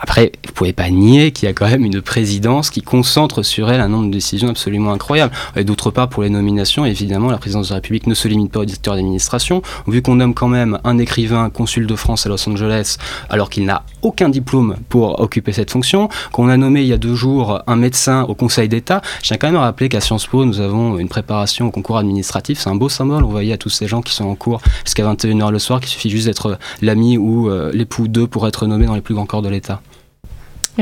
Après 0.01 0.31
vous 0.45 0.53
pouvez 0.53 0.73
pas 0.73 0.89
nier 0.89 1.31
qu'il 1.31 1.47
y 1.47 1.49
a 1.49 1.53
quand 1.53 1.69
même 1.69 1.85
une 1.85 2.01
présidence 2.01 2.69
qui 2.69 2.81
concentre 2.81 3.43
sur 3.43 3.71
elle 3.71 3.81
un 3.81 3.87
nombre 3.87 4.07
de 4.07 4.11
décisions 4.11 4.49
absolument 4.49 4.91
incroyables. 4.91 5.33
Et 5.55 5.63
d'autre 5.63 5.91
part, 5.91 6.09
pour 6.09 6.23
les 6.23 6.29
nominations, 6.29 6.85
évidemment, 6.85 7.29
la 7.29 7.37
présidence 7.37 7.67
de 7.67 7.73
la 7.73 7.75
République 7.75 8.07
ne 8.07 8.13
se 8.13 8.27
limite 8.27 8.51
pas 8.51 8.61
au 8.61 8.65
directeur 8.65 8.95
d'administration. 8.95 9.61
Vu 9.87 10.01
qu'on 10.01 10.15
nomme 10.15 10.33
quand 10.33 10.47
même 10.47 10.79
un 10.83 10.97
écrivain 10.97 11.49
consul 11.49 11.87
de 11.87 11.95
France 11.95 12.25
à 12.25 12.29
Los 12.29 12.47
Angeles, 12.49 12.97
alors 13.29 13.49
qu'il 13.49 13.65
n'a 13.65 13.83
aucun 14.01 14.29
diplôme 14.29 14.75
pour 14.89 15.19
occuper 15.19 15.53
cette 15.53 15.71
fonction, 15.71 16.09
qu'on 16.31 16.49
a 16.49 16.57
nommé 16.57 16.81
il 16.81 16.87
y 16.87 16.93
a 16.93 16.97
deux 16.97 17.15
jours 17.15 17.61
un 17.67 17.75
médecin 17.75 18.23
au 18.23 18.35
Conseil 18.35 18.69
d'État, 18.69 19.01
quand 19.39 19.47
même 19.47 19.59
rappeler 19.59 19.89
qu'à 19.89 20.01
Sciences 20.01 20.27
Po, 20.27 20.45
nous 20.45 20.59
avons 20.59 20.99
une 20.99 21.09
préparation 21.09 21.67
au 21.67 21.71
concours 21.71 21.97
administratif. 21.97 22.59
C'est 22.59 22.69
un 22.69 22.75
beau 22.75 22.89
symbole. 22.89 23.23
Voyez 23.23 23.53
à 23.53 23.57
tous 23.57 23.69
ces 23.69 23.87
gens 23.87 24.01
qui 24.01 24.13
sont 24.13 24.25
en 24.25 24.35
cours 24.35 24.61
jusqu'à 24.85 25.03
21h 25.03 25.51
le 25.51 25.59
soir, 25.59 25.79
qu'il 25.79 25.89
suffit 25.89 26.09
juste 26.09 26.27
d'être 26.27 26.59
l'ami 26.81 27.17
ou 27.17 27.49
euh, 27.49 27.71
l'époux 27.73 28.07
d'eux 28.07 28.27
pour 28.27 28.47
être 28.47 28.67
nommé 28.67 28.85
dans 28.85 28.95
les 28.95 29.01
plus 29.01 29.15
grands 29.15 29.25
corps 29.25 29.41
de 29.41 29.49
l'État 29.49 29.81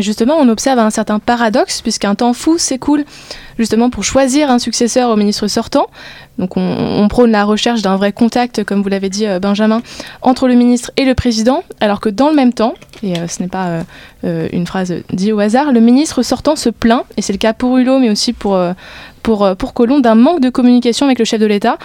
justement, 0.02 0.36
on 0.40 0.50
observe 0.50 0.80
un 0.80 0.90
certain 0.90 1.20
paradoxe, 1.20 1.82
puisqu'un 1.82 2.16
temps 2.16 2.34
fou 2.34 2.58
s'écoule 2.58 3.06
justement 3.58 3.90
pour 3.90 4.04
choisir 4.04 4.52
un 4.52 4.60
successeur 4.60 5.10
au 5.10 5.16
ministre 5.16 5.48
sortant. 5.48 5.88
Donc 6.38 6.56
on, 6.56 7.08
prône 7.08 7.32
la 7.32 7.46
recherche 7.46 7.82
d'un 7.82 7.96
vrai 7.96 8.12
contact, 8.12 8.64
comme 8.64 8.84
vous 8.84 8.90
l'avez 8.90 9.10
dit 9.10 9.26
euh, 9.26 9.40
Benjamin, 9.40 9.82
entre 10.22 10.48
le 10.48 10.54
ministre 10.54 10.92
et 10.96 11.06
le 11.06 11.16
président, 11.16 11.64
alors 11.80 12.00
que 12.00 12.10
dans 12.10 12.30
le 12.30 12.36
même 12.36 12.54
temps, 12.54 12.76
et 13.02 13.18
euh, 13.18 13.28
ce 13.28 13.42
n'est 13.42 13.48
pas 13.48 13.84
euh, 14.24 14.48
une 14.52 14.68
phrase 14.68 14.94
dite 15.12 15.32
au 15.32 15.40
hasard, 15.40 15.72
le 15.72 15.80
ministre 15.80 16.22
sortant 16.22 16.56
se 16.56 16.70
plaint, 16.70 17.06
et 17.18 17.22
c'est 17.22 17.34
le 17.34 17.40
cas 17.40 17.54
pour 17.54 17.78
Hulot, 17.78 18.00
mais 18.00 18.10
aussi 18.10 18.34
pour 18.34 18.60
Colomb, 19.74 20.00
d'un 20.00 20.16
manque 20.16 20.42
de 20.42 20.50
communication 20.50 21.08
avec 21.08 21.18
le 21.18 21.26
chef 21.26 21.40
de 21.40 21.48
l'État. 21.48 21.78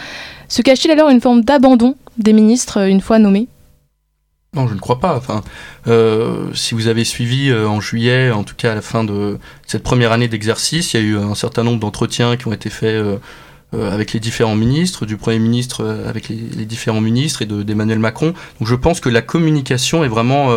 Se 0.48 0.60
cache-t-il 0.60 0.90
alors 0.90 1.08
une 1.08 1.20
forme 1.20 1.42
d'abandon 1.42 1.94
des 2.18 2.34
ministres 2.34 2.86
une 2.86 3.00
fois 3.00 3.18
nommés? 3.18 3.48
Non, 4.54 4.68
je 4.68 4.74
ne 4.74 4.80
crois 4.80 5.00
pas. 5.00 5.16
Enfin, 5.16 5.42
euh, 5.86 6.52
si 6.52 6.74
vous 6.74 6.86
avez 6.86 7.04
suivi 7.04 7.48
euh, 7.48 7.66
en 7.66 7.80
juillet, 7.80 8.30
en 8.30 8.44
tout 8.44 8.54
cas 8.54 8.72
à 8.72 8.74
la 8.74 8.82
fin 8.82 9.02
de 9.02 9.38
cette 9.66 9.82
première 9.82 10.12
année 10.12 10.28
d'exercice, 10.28 10.92
il 10.92 11.00
y 11.00 11.02
a 11.02 11.06
eu 11.06 11.16
un 11.16 11.34
certain 11.34 11.64
nombre 11.64 11.80
d'entretiens 11.80 12.36
qui 12.36 12.48
ont 12.48 12.52
été 12.52 12.68
faits 12.68 12.94
euh, 12.94 13.16
avec 13.72 14.12
les 14.12 14.20
différents 14.20 14.54
ministres, 14.54 15.06
du 15.06 15.16
Premier 15.16 15.38
ministre 15.38 15.86
avec 16.06 16.28
les, 16.28 16.66
différents 16.66 17.00
ministres 17.00 17.40
et 17.40 17.46
d'Emmanuel 17.46 17.98
Macron. 17.98 18.34
Donc 18.60 18.68
je 18.68 18.74
pense 18.74 19.00
que 19.00 19.08
la 19.08 19.22
communication 19.22 20.04
est 20.04 20.08
vraiment, 20.08 20.54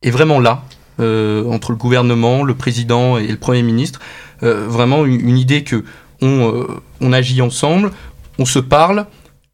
est 0.00 0.10
vraiment 0.10 0.40
là, 0.40 0.64
entre 0.98 1.72
le 1.72 1.76
gouvernement, 1.76 2.42
le 2.42 2.54
président 2.54 3.18
et 3.18 3.26
le 3.26 3.36
Premier 3.36 3.62
ministre. 3.62 4.00
vraiment 4.40 5.04
une, 5.04 5.20
une, 5.20 5.36
idée 5.36 5.64
que 5.64 5.84
on, 6.22 6.66
on 7.02 7.12
agit 7.12 7.42
ensemble, 7.42 7.90
on 8.38 8.46
se 8.46 8.58
parle, 8.58 9.04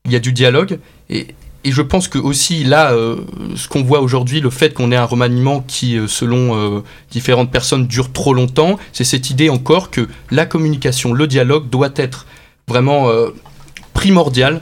il 0.04 0.12
y 0.12 0.16
a 0.16 0.20
du 0.20 0.32
dialogue. 0.32 0.78
Et, 1.10 1.34
et 1.66 1.72
je 1.72 1.82
pense 1.82 2.06
que 2.06 2.18
aussi 2.18 2.62
là, 2.62 2.92
euh, 2.92 3.16
ce 3.56 3.66
qu'on 3.66 3.82
voit 3.82 4.00
aujourd'hui, 4.00 4.40
le 4.40 4.50
fait 4.50 4.72
qu'on 4.72 4.92
ait 4.92 4.96
un 4.96 5.04
remaniement 5.04 5.64
qui, 5.66 5.98
euh, 5.98 6.06
selon 6.06 6.54
euh, 6.54 6.80
différentes 7.10 7.50
personnes, 7.50 7.88
dure 7.88 8.12
trop 8.12 8.32
longtemps, 8.34 8.78
c'est 8.92 9.02
cette 9.02 9.30
idée 9.30 9.48
encore 9.48 9.90
que 9.90 10.08
la 10.30 10.46
communication, 10.46 11.12
le 11.12 11.26
dialogue 11.26 11.68
doit 11.68 11.90
être 11.96 12.26
vraiment 12.68 13.10
primordial 13.94 14.60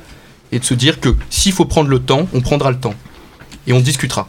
et 0.53 0.59
de 0.59 0.65
se 0.65 0.75
dire 0.75 1.01
que 1.01 1.15
s'il 1.29 1.53
faut 1.53 1.65
prendre 1.67 1.89
le 1.89 1.99
temps, 1.99 2.27
on 2.33 2.41
prendra 2.41 2.71
le 2.71 2.79
temps 2.79 2.95
et 3.67 3.75
on 3.75 3.81
discutera. 3.81 4.29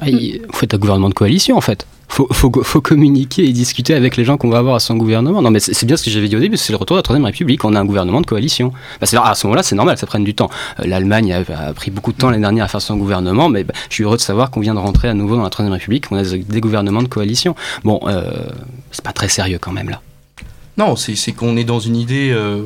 Ah, 0.00 0.06
faites 0.52 0.72
un 0.72 0.78
gouvernement 0.78 1.08
de 1.10 1.14
coalition 1.14 1.56
en 1.56 1.60
fait 1.60 1.86
faut, 2.14 2.62
faut, 2.62 2.80
communiquer 2.80 3.44
et 3.44 3.52
discuter 3.52 3.92
avec 3.94 4.16
les 4.16 4.24
gens 4.24 4.36
qu'on 4.36 4.48
va 4.48 4.58
avoir 4.58 4.76
à 4.76 4.80
son 4.80 4.96
gouvernement. 4.96 5.42
Non, 5.42 5.50
mais 5.50 5.58
c'est 5.58 5.84
bien 5.84 5.96
ce 5.96 6.04
que 6.04 6.10
j'avais 6.10 6.28
dit 6.28 6.36
au 6.36 6.40
début, 6.40 6.56
c'est 6.56 6.72
le 6.72 6.76
retour 6.76 6.96
de 6.96 6.98
la 6.98 7.02
Troisième 7.02 7.24
République. 7.24 7.64
On 7.64 7.74
a 7.74 7.80
un 7.80 7.84
gouvernement 7.84 8.20
de 8.20 8.26
coalition. 8.26 8.72
Bah, 9.00 9.06
à 9.24 9.34
ce 9.34 9.46
moment-là, 9.46 9.62
c'est 9.62 9.74
normal, 9.74 9.98
ça 9.98 10.06
prenne 10.06 10.22
du 10.22 10.34
temps. 10.34 10.48
Euh, 10.78 10.86
L'Allemagne 10.86 11.32
a, 11.32 11.72
pris 11.74 11.90
beaucoup 11.90 12.12
de 12.12 12.18
temps 12.18 12.30
l'année 12.30 12.42
dernière 12.42 12.66
à 12.66 12.68
faire 12.68 12.82
son 12.82 12.96
gouvernement, 12.96 13.48
mais 13.48 13.64
bah, 13.64 13.74
je 13.88 13.94
suis 13.94 14.04
heureux 14.04 14.16
de 14.16 14.22
savoir 14.22 14.50
qu'on 14.50 14.60
vient 14.60 14.74
de 14.74 14.78
rentrer 14.78 15.08
à 15.08 15.14
nouveau 15.14 15.36
dans 15.36 15.42
la 15.42 15.50
Troisième 15.50 15.72
République, 15.72 16.08
qu'on 16.08 16.16
a 16.16 16.22
des 16.22 16.60
gouvernements 16.60 17.02
de 17.02 17.08
coalition. 17.08 17.56
Bon, 17.82 18.00
euh, 18.06 18.46
c'est 18.92 19.04
pas 19.04 19.12
très 19.12 19.28
sérieux 19.28 19.58
quand 19.60 19.72
même 19.72 19.90
là. 19.90 20.00
Non, 20.76 20.96
c'est 20.96 21.32
qu'on 21.32 21.56
est 21.56 21.64
dans 21.64 21.78
une 21.78 21.94
idée, 21.94 22.30
euh, 22.32 22.62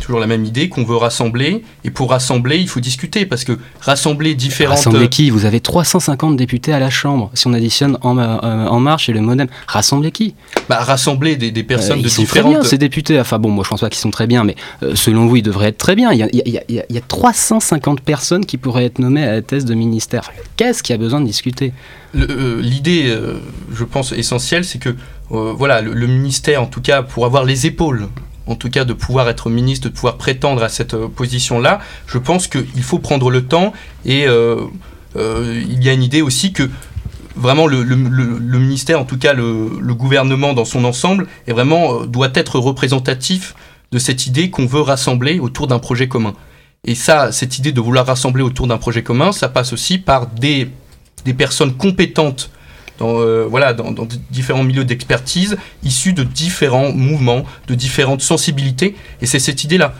toujours 0.00 0.20
la 0.20 0.28
même 0.28 0.44
idée, 0.44 0.68
qu'on 0.68 0.84
veut 0.84 0.96
rassembler. 0.96 1.64
Et 1.82 1.90
pour 1.90 2.10
rassembler, 2.10 2.58
il 2.58 2.68
faut 2.68 2.78
discuter. 2.78 3.26
Parce 3.26 3.42
que 3.42 3.58
rassembler 3.80 4.36
différentes. 4.36 4.76
Rassembler 4.76 5.08
qui? 5.08 5.30
Vous 5.30 5.44
avez 5.44 5.58
350 5.58 6.36
députés 6.36 6.72
à 6.72 6.78
la 6.78 6.88
Chambre. 6.88 7.30
Si 7.34 7.48
on 7.48 7.52
additionne 7.52 7.98
En, 8.02 8.16
euh, 8.18 8.38
en 8.66 8.78
Marche 8.78 9.08
et 9.08 9.12
le 9.12 9.20
Modem, 9.20 9.48
rassembler 9.66 10.12
qui? 10.12 10.34
Bah, 10.68 10.78
Rassembler 10.84 11.36
des, 11.36 11.50
des 11.50 11.64
personnes 11.64 11.98
euh, 11.98 12.02
de 12.02 12.08
sont 12.08 12.22
différentes. 12.22 12.52
Très 12.52 12.60
bien, 12.60 12.68
ces 12.68 12.78
députés. 12.78 13.18
Enfin 13.18 13.40
bon, 13.40 13.50
moi 13.50 13.64
je 13.64 13.70
pense 13.70 13.80
pas 13.80 13.90
qu'ils 13.90 13.98
sont 13.98 14.12
très 14.12 14.28
bien, 14.28 14.44
mais 14.44 14.54
selon 14.94 15.26
vous, 15.26 15.36
ils 15.36 15.42
devraient 15.42 15.68
être 15.68 15.78
très 15.78 15.96
bien. 15.96 16.12
Il 16.12 16.18
y, 16.18 16.22
a, 16.22 16.28
il, 16.32 16.48
y 16.48 16.58
a, 16.58 16.62
il 16.68 16.94
y 16.94 16.98
a 16.98 17.00
350 17.00 18.00
personnes 18.02 18.46
qui 18.46 18.56
pourraient 18.56 18.84
être 18.84 19.00
nommées 19.00 19.24
à 19.24 19.32
la 19.32 19.42
thèse 19.42 19.64
de 19.64 19.74
ministère. 19.74 20.30
Qu'est-ce 20.56 20.82
qu'il 20.82 20.94
y 20.94 20.98
a 20.98 20.98
besoin 20.98 21.20
de 21.20 21.26
discuter? 21.26 21.72
L'idée, 22.60 23.16
je 23.72 23.84
pense, 23.84 24.12
essentielle, 24.12 24.64
c'est 24.64 24.78
que 24.78 24.96
euh, 25.32 25.52
voilà, 25.56 25.80
le, 25.82 26.06
ministère, 26.06 26.62
en 26.62 26.66
tout 26.66 26.80
cas, 26.80 27.02
pour 27.02 27.26
avoir 27.26 27.44
les 27.44 27.66
épaules, 27.66 28.08
en 28.46 28.54
tout 28.54 28.70
cas, 28.70 28.84
de 28.84 28.94
pouvoir 28.94 29.28
être 29.28 29.50
ministre, 29.50 29.88
de 29.88 29.92
pouvoir 29.92 30.16
prétendre 30.16 30.62
à 30.62 30.68
cette 30.68 30.94
euh, 30.94 31.08
position-là, 31.08 31.80
je 32.06 32.18
pense 32.18 32.46
qu'il 32.46 32.82
faut 32.82 32.98
prendre 32.98 33.30
le 33.30 33.44
temps 33.44 33.72
et 34.06 34.26
euh, 34.26 34.62
il 35.14 35.82
y 35.82 35.88
a 35.88 35.92
une 35.92 36.02
idée 36.02 36.22
aussi 36.22 36.52
que 36.52 36.70
vraiment 37.36 37.66
le, 37.66 37.82
ministère, 37.84 39.00
en 39.00 39.04
tout 39.04 39.18
cas 39.18 39.32
le, 39.32 39.94
gouvernement 39.94 40.54
dans 40.54 40.64
son 40.64 40.84
ensemble, 40.84 41.26
est 41.46 41.52
vraiment, 41.52 42.04
doit 42.06 42.30
être 42.34 42.58
représentatif 42.58 43.54
de 43.90 43.98
cette 43.98 44.26
idée 44.26 44.50
qu'on 44.50 44.66
veut 44.66 44.80
rassembler 44.80 45.40
autour 45.40 45.66
d'un 45.66 45.78
projet 45.78 46.08
commun. 46.08 46.34
Et 46.84 46.94
ça, 46.94 47.32
cette 47.32 47.58
idée 47.58 47.72
de 47.72 47.80
vouloir 47.80 48.06
rassembler 48.06 48.42
autour 48.42 48.66
d'un 48.66 48.78
projet 48.78 49.02
commun, 49.02 49.32
ça 49.32 49.48
passe 49.48 49.72
aussi 49.72 49.98
par 49.98 50.26
des, 50.26 50.70
des 51.24 51.34
personnes 51.34 51.74
compétentes 51.74 52.50
dans, 52.98 53.20
euh, 53.20 53.46
voilà, 53.48 53.72
dans, 53.72 53.92
différents 54.30 54.64
milieux 54.64 54.84
d'expertise 54.84 55.56
issus 55.84 56.12
de 56.12 56.24
différents 56.24 56.92
mouvements, 56.92 57.44
de 57.68 57.74
différentes 57.74 58.22
sensibilités. 58.22 58.96
Et 59.22 59.26
c'est 59.26 59.38
cette 59.38 59.64
idée-là. 59.64 59.94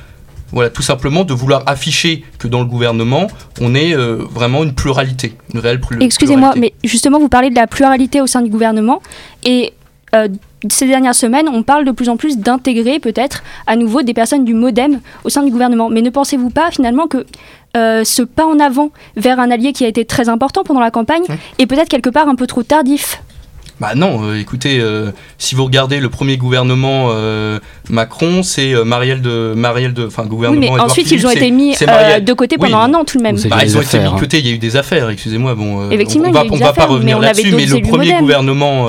Voilà, 0.50 0.70
tout 0.70 0.82
simplement 0.82 1.24
de 1.24 1.34
vouloir 1.34 1.62
afficher 1.66 2.24
que 2.38 2.48
dans 2.48 2.60
le 2.60 2.64
gouvernement, 2.64 3.28
on 3.60 3.74
est 3.74 3.94
euh, 3.94 4.24
vraiment 4.30 4.64
une 4.64 4.74
pluralité, 4.74 5.34
une 5.52 5.60
réelle 5.60 5.78
pluralité. 5.78 6.06
Excusez-moi, 6.06 6.54
mais 6.56 6.72
justement, 6.82 7.18
vous 7.18 7.28
parlez 7.28 7.50
de 7.50 7.54
la 7.54 7.66
pluralité 7.66 8.22
au 8.22 8.26
sein 8.26 8.40
du 8.40 8.48
gouvernement. 8.48 9.02
Et 9.44 9.74
euh, 10.14 10.28
ces 10.70 10.86
dernières 10.86 11.14
semaines, 11.14 11.48
on 11.48 11.62
parle 11.62 11.84
de 11.84 11.92
plus 11.92 12.08
en 12.08 12.16
plus 12.16 12.38
d'intégrer 12.38 12.98
peut-être 12.98 13.42
à 13.66 13.76
nouveau 13.76 14.02
des 14.02 14.14
personnes 14.14 14.44
du 14.44 14.54
modem 14.54 15.00
au 15.24 15.28
sein 15.28 15.42
du 15.42 15.50
gouvernement. 15.50 15.88
Mais 15.88 16.02
ne 16.02 16.10
pensez-vous 16.10 16.50
pas 16.50 16.70
finalement 16.70 17.06
que 17.06 17.24
euh, 17.76 18.02
ce 18.04 18.22
pas 18.22 18.46
en 18.46 18.58
avant 18.58 18.90
vers 19.16 19.38
un 19.38 19.50
allié 19.50 19.72
qui 19.72 19.84
a 19.84 19.88
été 19.88 20.04
très 20.04 20.28
important 20.28 20.64
pendant 20.64 20.80
la 20.80 20.90
campagne 20.90 21.24
est 21.58 21.66
peut-être 21.66 21.88
quelque 21.88 22.10
part 22.10 22.28
un 22.28 22.34
peu 22.34 22.46
trop 22.46 22.62
tardif? 22.62 23.22
Bah 23.80 23.94
non, 23.94 24.24
euh, 24.24 24.40
écoutez, 24.40 24.80
euh, 24.80 25.12
si 25.38 25.54
vous 25.54 25.64
regardez 25.64 26.00
le 26.00 26.08
premier 26.08 26.36
gouvernement 26.36 27.10
euh, 27.12 27.60
Macron, 27.88 28.42
c'est 28.42 28.74
Marielle 28.84 29.22
de 29.22 29.54
Marielle 29.56 29.94
de, 29.94 30.06
enfin 30.06 30.24
gouvernement. 30.26 30.60
Oui, 30.60 30.70
mais 30.74 30.80
ensuite 30.80 31.10
ils 31.12 31.24
ont 31.26 31.30
été 31.30 31.50
mis 31.50 31.74
de 31.76 32.32
côté 32.32 32.56
pendant 32.58 32.78
un 32.78 32.92
an 32.94 33.04
tout 33.04 33.18
de 33.18 33.22
même. 33.22 33.36
Bah, 33.48 33.58
ils 33.62 33.78
ont 33.78 33.82
été 33.82 33.98
mis 33.98 34.04
de 34.04 34.08
hein. 34.10 34.16
côté. 34.18 34.38
Il 34.40 34.46
y 34.46 34.50
a 34.50 34.54
eu 34.54 34.58
des 34.58 34.76
affaires. 34.76 35.10
Excusez-moi, 35.10 35.54
bon. 35.54 35.90
Effectivement, 35.90 36.28
on, 36.28 36.32
va, 36.32 36.44
on 36.50 36.56
va 36.56 36.72
pas 36.72 36.86
revenir 36.86 37.20
là-dessus, 37.20 37.52
mais 37.52 37.66
le 37.66 37.80
premier 37.80 38.18
gouvernement, 38.18 38.88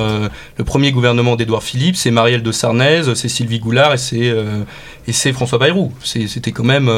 le 0.58 0.64
premier 0.64 0.92
gouvernement 0.92 1.36
d'Édouard 1.36 1.64
Philippe, 1.64 1.96
c'est 1.96 2.12
Marielle 2.12 2.42
de 2.42 2.52
Sarnez, 2.52 3.04
c'est 3.14 3.30
Sylvie 3.30 3.60
Goulard 3.60 3.94
et 3.94 3.98
c'est 3.98 4.34
et 5.10 5.12
c'est 5.12 5.34
François 5.34 5.58
Bayrou. 5.58 5.92
C'était 6.04 6.52
quand 6.52 6.64
même 6.64 6.90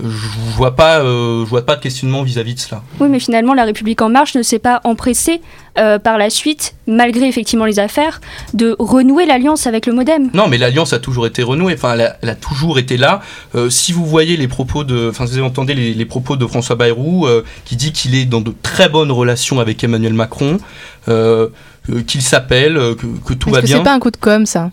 je 0.00 0.56
vois 0.56 0.74
pas, 0.74 1.00
euh, 1.00 1.44
je 1.44 1.50
vois 1.50 1.64
pas 1.64 1.76
de 1.76 1.80
questionnement 1.80 2.22
vis-à-vis 2.22 2.54
de 2.54 2.60
cela. 2.60 2.82
Oui, 2.98 3.08
mais 3.08 3.20
finalement, 3.20 3.54
la 3.54 3.64
République 3.64 4.02
en 4.02 4.08
marche 4.08 4.34
ne 4.34 4.42
s'est 4.42 4.58
pas 4.58 4.80
empressée 4.84 5.40
euh, 5.78 5.98
par 5.98 6.18
la 6.18 6.30
suite, 6.30 6.74
malgré 6.86 7.28
effectivement 7.28 7.64
les 7.64 7.78
affaires, 7.78 8.20
de 8.54 8.74
renouer 8.78 9.24
l'alliance 9.24 9.66
avec 9.66 9.86
le 9.86 9.92
MoDem. 9.92 10.30
Non, 10.34 10.48
mais 10.48 10.58
l'alliance 10.58 10.92
a 10.92 10.98
toujours 10.98 11.26
été 11.26 11.42
renouée. 11.42 11.74
Enfin, 11.74 11.96
elle 12.22 12.28
a, 12.28 12.34
toujours 12.34 12.78
été 12.78 12.96
là. 12.96 13.20
Euh, 13.54 13.70
si 13.70 13.92
vous 13.92 14.04
voyez 14.04 14.36
les 14.36 14.48
propos 14.48 14.82
de, 14.82 15.10
enfin, 15.10 15.26
si 15.26 15.38
vous 15.38 15.44
entendez 15.44 15.74
les, 15.74 16.04
propos 16.04 16.36
de 16.36 16.46
François 16.46 16.76
Bayrou, 16.76 17.26
qui 17.64 17.76
dit 17.76 17.92
qu'il 17.92 18.14
est 18.14 18.24
dans 18.24 18.40
de 18.40 18.52
très 18.62 18.88
bonnes 18.88 19.12
relations 19.12 19.60
avec 19.60 19.82
Emmanuel 19.84 20.14
Macron, 20.14 20.58
qu'il 21.06 22.22
s'appelle, 22.22 22.74
que, 23.26 23.34
tout 23.34 23.50
va 23.50 23.60
bien. 23.60 23.78
C'est 23.78 23.84
pas 23.84 23.94
un 23.94 24.00
coup 24.00 24.10
de 24.10 24.16
com, 24.16 24.44
ça? 24.44 24.70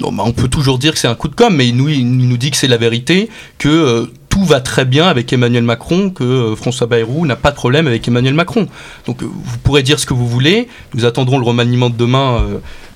Non, 0.00 0.10
bah, 0.10 0.22
on 0.24 0.32
peut 0.32 0.48
toujours 0.48 0.78
dire 0.78 0.92
que 0.92 0.98
c'est 0.98 1.08
un 1.08 1.14
coup 1.14 1.28
de 1.28 1.34
com, 1.34 1.54
mais 1.54 1.68
il 1.68 1.76
nous, 1.76 2.36
dit 2.38 2.50
que 2.50 2.56
c'est 2.56 2.68
la 2.68 2.78
vérité, 2.78 3.28
que 3.58 4.10
tout 4.30 4.44
va 4.44 4.60
très 4.60 4.86
bien 4.86 5.06
avec 5.06 5.30
Emmanuel 5.34 5.62
Macron, 5.62 6.08
que 6.08 6.24
euh, 6.24 6.56
François 6.56 6.86
Bayrou 6.86 7.26
n'a 7.26 7.36
pas 7.36 7.50
de 7.50 7.56
problème 7.56 7.86
avec 7.86 8.08
Emmanuel 8.08 8.32
Macron. 8.32 8.66
Donc 9.04 9.22
euh, 9.22 9.26
vous 9.26 9.58
pourrez 9.58 9.82
dire 9.82 10.00
ce 10.00 10.06
que 10.06 10.14
vous 10.14 10.26
voulez, 10.26 10.68
nous 10.94 11.04
attendrons 11.04 11.38
le 11.38 11.44
remaniement 11.44 11.90
de 11.90 11.96
demain 11.96 12.42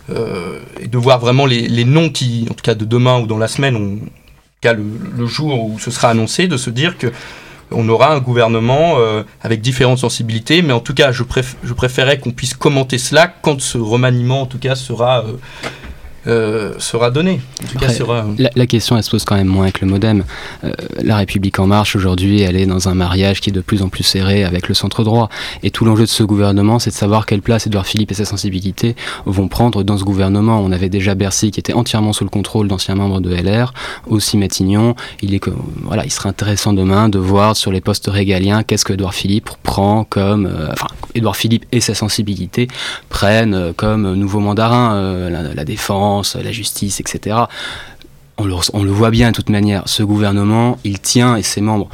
euh, 0.09 0.61
et 0.81 0.89
de 0.89 0.97
voir 0.97 1.19
vraiment 1.19 1.45
les, 1.45 1.85
noms 1.85 2.09
qui, 2.09 2.47
en 2.51 2.55
tout 2.55 2.63
cas 2.63 2.75
de 2.75 2.87
demain 2.87 3.21
ou 3.21 3.27
dans 3.27 3.37
la 3.37 3.49
semaine, 3.49 4.01
cas 4.63 4.73
le, 4.73 5.27
jour 5.27 5.67
où 5.67 5.79
ce 5.79 5.91
sera 5.91 6.09
annoncé, 6.09 6.49
de 6.49 6.57
se 6.57 6.71
dire 6.71 6.97
que 6.97 7.09
on 7.71 7.87
aura 7.89 8.15
un 8.15 8.21
gouvernement 8.21 8.97
avec 9.43 9.61
différentes 9.61 9.99
sensibilités, 9.99 10.63
mais 10.63 10.73
en 10.73 10.79
tout 10.79 10.95
cas, 10.95 11.11
je, 11.11 11.25
je 11.65 11.73
préférais 11.73 12.21
qu'on 12.21 12.31
puisse 12.31 12.55
commenter 12.55 12.97
cela 12.97 13.27
quand 13.27 13.61
ce 13.61 13.77
remaniement, 13.77 14.43
en 14.43 14.47
tout 14.47 14.61
cas, 14.61 14.77
sera 14.77 15.25
euh, 15.25 15.33
sera 16.79 17.11
donné. 17.11 17.41
la, 18.55 18.67
question, 18.67 18.97
elle 18.97 19.03
se 19.03 19.11
pose 19.11 19.25
quand 19.25 19.37
même 19.37 19.47
moins 19.47 19.65
avec 19.65 19.81
le 19.81 19.87
modem. 19.87 20.25
Euh, 20.65 20.73
la 21.03 21.17
République 21.17 21.59
en 21.59 21.67
marche, 21.67 21.97
aujourd'hui, 21.97 22.43
elle 22.43 22.57
est 22.57 22.67
dans 22.67 22.89
un 22.89 22.95
mariage 22.95 23.41
qui 23.41 23.51
est 23.51 23.53
de 23.53 23.61
plus 23.61 23.83
en 23.83 23.89
plus 23.89 24.03
serré 24.03 24.45
avec 24.45 24.69
le 24.69 24.75
centre 24.75 25.05
droit. 25.05 25.29
Et 25.63 25.71
tout 25.71 25.85
l'enjeu 25.85 26.05
de 26.05 26.11
ce 26.11 26.23
gouvernement, 26.23 26.79
c'est 26.79 26.91
de 26.91 26.95
savoir 26.95 27.27
quelle 27.27 27.43
place 27.43 27.67
Édouard 27.67 27.87
Philippe 27.87 28.11
et 28.11 28.15
sa 28.15 28.25
sensibilité 28.25 28.97
vont 29.25 29.49
prendre 29.49 29.83
dans 29.83 29.99
ce 29.99 30.05
gouvernement. 30.05 30.61
On 30.61 30.73
avait 30.73 30.89
déjà 30.89 31.15
Bercy 31.15 31.51
qui 31.51 31.61
était 31.61 31.73
entièrement 31.73 32.13
sous 32.13 32.25
le 32.25 32.31
contrôle 32.31 32.69
d'anciens 32.69 32.95
membres 32.95 33.21
de 33.21 33.35
LR, 33.35 33.73
aussi 34.07 34.37
Matignon. 34.37 34.95
Il, 35.23 35.35
est, 35.35 35.43
voilà, 35.83 36.05
il 36.05 36.11
serait 36.11 36.29
intéressant 36.29 36.73
demain 36.73 37.09
de 37.09 37.19
voir 37.19 37.57
sur 37.57 37.73
les 37.73 37.81
postes 37.81 38.09
régaliens 38.09 38.63
qu'est-ce 38.63 38.85
que 38.85 38.93
Édouard 38.93 39.15
Philippe 39.15 39.51
prend 39.63 40.05
comme. 40.05 40.47
Euh, 40.47 40.69
enfin, 40.73 40.89
Édouard 41.15 41.37
Philippe 41.37 41.65
et 41.73 41.81
sa 41.81 41.95
sensibilité 41.95 42.69
prennent 43.17 43.73
comme 43.73 44.13
nouveau 44.13 44.41
mandarin 44.41 45.31
la, 45.31 45.43
la 45.43 45.65
défense 45.65 46.37
la 46.37 46.53
justice, 46.53 47.01
etc. 47.01 47.37
On 48.37 48.45
le, 48.45 48.55
on 48.75 48.85
le, 48.85 48.91
voit 48.91 49.11
bien 49.11 49.31
de 49.31 49.35
toute 49.35 49.49
manière. 49.49 49.83
Ce 49.87 50.03
gouvernement, 50.03 50.79
il 50.85 51.01
tient 51.01 51.37
et 51.37 51.43
ses 51.43 51.63
membres 51.63 51.89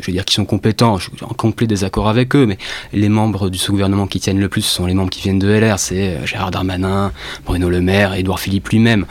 je 0.00 0.06
veux 0.06 0.12
dire 0.12 0.24
qu'ils 0.24 0.34
sont 0.34 0.44
compétents, 0.44 0.98
je 0.98 1.10
suis 1.10 1.24
en 1.24 1.34
complet 1.34 1.66
désaccord 1.66 2.08
avec 2.08 2.34
eux, 2.34 2.46
mais 2.46 2.58
les 2.92 3.08
membres 3.08 3.48
de 3.48 3.56
ce 3.56 3.70
gouvernement 3.70 4.06
qui 4.06 4.20
tiennent 4.20 4.40
le 4.40 4.48
plus 4.48 4.62
sont 4.62 4.86
les 4.86 4.94
membres 4.94 5.10
qui 5.10 5.22
viennent 5.22 5.38
de 5.38 5.48
LR, 5.48 5.78
c'est 5.78 6.16
euh, 6.16 6.26
Gérard 6.26 6.50
Darmanin, 6.50 7.12
Bruno 7.44 7.70
Le 7.70 7.80
Maire, 7.80 8.14
Édouard 8.14 8.40
Philippe 8.40 8.68
lui-même. 8.68 9.06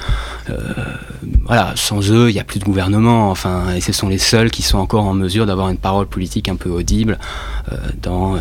Euh, 0.50 0.56
voilà, 1.46 1.74
sans 1.76 2.12
eux, 2.12 2.30
il 2.30 2.34
n'y 2.34 2.40
a 2.40 2.44
plus 2.44 2.60
de 2.60 2.66
gouvernement, 2.66 3.30
enfin, 3.32 3.74
et 3.76 3.82
ce 3.82 3.94
sont 3.94 4.10
les 4.10 4.18
seuls 4.18 4.52
qui 4.52 4.62
sont 4.62 4.78
encore 4.78 5.06
en 5.06 5.14
mesure 5.14 5.46
d'avoir 5.46 5.70
une 5.70 5.78
parole 5.78 6.08
politique 6.08 6.50
un 6.50 6.56
peu 6.56 6.70
audible 6.70 7.20
euh, 7.72 7.76
dans, 8.02 8.36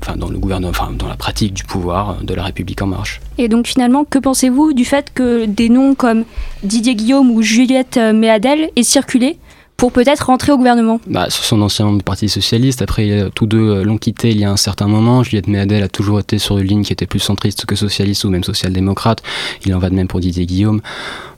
enfin, 0.00 0.16
dans 0.16 0.28
le 0.28 0.38
gouvernement, 0.38 0.70
enfin, 0.70 0.90
dans 0.96 1.08
la 1.08 1.16
pratique 1.16 1.54
du 1.54 1.64
pouvoir 1.64 2.22
de 2.22 2.34
la 2.34 2.44
République 2.44 2.82
en 2.82 2.86
marche. 2.86 3.20
Et 3.38 3.48
donc 3.48 3.66
finalement, 3.66 4.04
que 4.04 4.18
pensez-vous 4.18 4.72
du 4.72 4.84
fait 4.84 5.12
que 5.14 5.46
des 5.46 5.68
noms 5.68 5.94
comme 5.94 6.24
Didier 6.62 6.94
Guillaume 6.94 7.30
ou 7.30 7.42
Juliette 7.42 7.98
Méadel 7.98 8.70
aient 8.76 8.82
circulé 8.82 9.38
pour 9.80 9.92
peut-être 9.92 10.26
rentrer 10.26 10.52
au 10.52 10.58
gouvernement 10.58 11.00
bah, 11.06 11.30
Ce 11.30 11.42
sont 11.42 11.56
d'anciens 11.56 11.86
membres 11.86 11.96
du 11.96 12.04
Parti 12.04 12.28
Socialiste. 12.28 12.82
Après, 12.82 13.30
tous 13.34 13.46
deux 13.46 13.70
euh, 13.70 13.82
l'ont 13.82 13.96
quitté 13.96 14.28
il 14.28 14.38
y 14.38 14.44
a 14.44 14.50
un 14.50 14.58
certain 14.58 14.86
moment. 14.86 15.22
Juliette 15.22 15.48
Méadel 15.48 15.82
a 15.82 15.88
toujours 15.88 16.20
été 16.20 16.38
sur 16.38 16.58
une 16.58 16.66
ligne 16.66 16.82
qui 16.82 16.92
était 16.92 17.06
plus 17.06 17.18
centriste 17.18 17.64
que 17.64 17.74
socialiste 17.74 18.24
ou 18.24 18.28
même 18.28 18.44
social-démocrate. 18.44 19.22
Il 19.64 19.74
en 19.74 19.78
va 19.78 19.88
de 19.88 19.94
même 19.94 20.06
pour 20.06 20.20
Didier 20.20 20.44
Guillaume. 20.44 20.82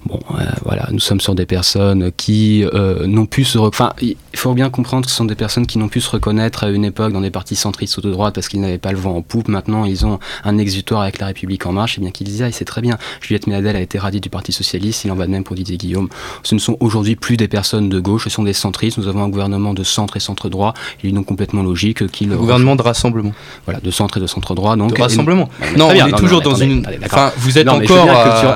Bon, 0.07 0.19
euh, 0.35 0.45
voilà, 0.65 0.89
nous 0.91 0.99
sommes 0.99 1.21
sur 1.21 1.37
des 1.37 1.47
personnes 1.47 2.11
qui 2.17 2.65
euh, 2.65 3.07
n'ont 3.07 3.27
pu 3.27 3.45
se... 3.45 3.59
Enfin, 3.59 3.93
il 4.01 4.17
faut 4.35 4.53
bien 4.55 4.69
comprendre 4.69 5.05
que 5.05 5.11
ce 5.13 5.17
sont 5.17 5.25
des 5.25 5.37
personnes 5.37 5.67
qui 5.67 5.79
n'ont 5.79 5.89
pu 5.89 6.01
se 6.01 6.11
reconnaître 6.11 6.65
à 6.65 6.71
une 6.71 6.85
époque 6.85 7.13
dans 7.13 7.21
des 7.21 7.31
partis 7.31 7.55
centristes 7.55 7.97
ou 7.99 8.01
de 8.01 8.11
droite 8.11 8.35
parce 8.35 8.49
qu'ils 8.49 8.61
n'avaient 8.61 8.79
pas 8.79 8.91
le 8.91 8.99
vent 8.99 9.15
en 9.15 9.23
poupe. 9.23 9.47
Maintenant, 9.47 9.85
ils 9.85 10.05
ont 10.05 10.19
un 10.43 10.59
exutoire 10.59 11.03
avec 11.03 11.21
la 11.21 11.27
République 11.27 11.65
en 11.67 11.73
marche, 11.73 11.99
et 11.99 12.01
bien 12.01 12.11
qu'ils 12.11 12.35
y 12.35 12.43
aillent, 12.43 12.53
c'est 12.53 12.65
très 12.65 12.81
bien. 12.81 12.99
Juliette 13.21 13.47
Méadel 13.47 13.77
a 13.77 13.81
été 13.81 13.97
radie 13.97 14.21
du 14.21 14.29
Parti 14.29 14.51
Socialiste, 14.51 15.05
il 15.05 15.13
en 15.13 15.15
va 15.15 15.27
de 15.27 15.31
même 15.31 15.45
pour 15.45 15.55
Didier 15.55 15.77
Guillaume. 15.77 16.09
Ce 16.43 16.57
ne 16.57 16.61
sont 16.61 16.77
aujourd'hui 16.81 17.15
plus 17.15 17.37
des 17.37 17.47
personnes 17.47 17.89
de 17.89 18.01
gauche, 18.01 18.27
sont 18.33 18.43
des 18.43 18.53
centristes, 18.53 18.99
nous 18.99 19.09
avons 19.09 19.23
un 19.23 19.29
gouvernement 19.29 19.75
de 19.75 19.85
centre 19.85 20.17
et 20.17 20.21
centre-droit, 20.21 20.75
il 21.03 21.11
est 21.11 21.13
donc 21.13 21.27
complètement 21.27 21.63
logique 21.63 22.07
qu'il... 22.11 22.31
Gouvernement 22.31 22.77
de 22.77 22.83
rassemblement. 22.83 23.33
Voilà, 23.65 23.81
de 23.81 23.91
centre 23.91 24.19
et 24.19 24.21
de 24.21 24.27
centre-droit. 24.27 24.77
Donc, 24.77 24.97
de 24.97 25.01
rassemblement. 25.01 25.49
non, 25.77 25.89
on 25.89 25.93
est 25.93 26.13
toujours 26.17 26.43
dans 26.43 26.55
une... 26.55 26.87
Enfin, 27.05 27.33
vous 27.37 27.59
êtes 27.59 27.69
encore... 27.69 28.09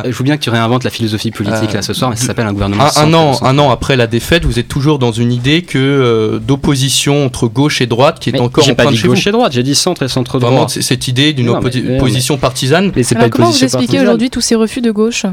Je 0.04 0.10
veux, 0.10 0.24
bien 0.24 0.36
que 0.36 0.42
tu 0.42 0.50
réinventes 0.50 0.84
la 0.84 0.90
philosophie 0.90 1.30
politique 1.30 1.72
là 1.72 1.82
ce 1.82 1.92
soir, 1.92 2.10
mais 2.10 2.16
ça 2.16 2.26
s'appelle 2.26 2.46
un 2.46 2.52
gouvernement 2.52 2.84
un, 2.96 3.04
un 3.04 3.14
an, 3.14 3.38
un 3.42 3.58
an 3.58 3.70
après 3.70 3.96
la 3.96 4.06
défaite, 4.06 4.44
vous 4.44 4.58
êtes 4.58 4.68
toujours 4.68 4.98
dans 4.98 5.12
une 5.12 5.32
idée 5.32 5.62
que 5.62 6.40
d'opposition 6.44 7.24
entre 7.24 7.48
gauche 7.48 7.80
et 7.80 7.86
droite 7.86 8.18
qui 8.20 8.30
est 8.30 8.40
encore 8.40 8.68
en 8.68 8.74
train 8.74 8.92
de 8.92 9.06
gauche 9.06 9.26
et 9.26 9.32
droite, 9.32 9.52
j'ai 9.52 9.62
dit 9.62 9.74
centre 9.74 10.02
et 10.02 10.08
centre-droit. 10.08 10.50
Vraiment, 10.50 10.68
cette 10.68 11.08
idée 11.08 11.32
d'une 11.32 11.50
opposition 11.50 12.38
partisane. 12.38 12.92
Mais 12.94 13.02
Alors, 13.14 13.30
comment 13.30 13.50
vous 13.50 13.64
expliquez 13.64 14.00
aujourd'hui 14.00 14.30
tous 14.30 14.40
ces 14.40 14.54
refus 14.54 14.80
de 14.80 14.90
gauche? 14.90 15.26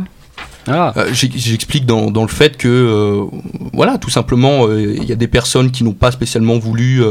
Ah. 0.68 0.94
Euh, 0.98 1.10
j'explique 1.14 1.86
dans, 1.86 2.10
dans, 2.10 2.22
le 2.22 2.30
fait 2.30 2.58
que, 2.58 2.68
euh, 2.68 3.26
voilà, 3.74 3.98
tout 3.98 4.10
simplement, 4.10 4.68
euh, 4.68 4.96
il 4.96 5.04
y 5.04 5.12
a 5.12 5.16
des 5.16 5.28
personnes 5.28 5.72
qui 5.72 5.84
n'ont 5.84 5.94
pas 5.94 6.12
spécialement 6.12 6.58
voulu, 6.58 7.02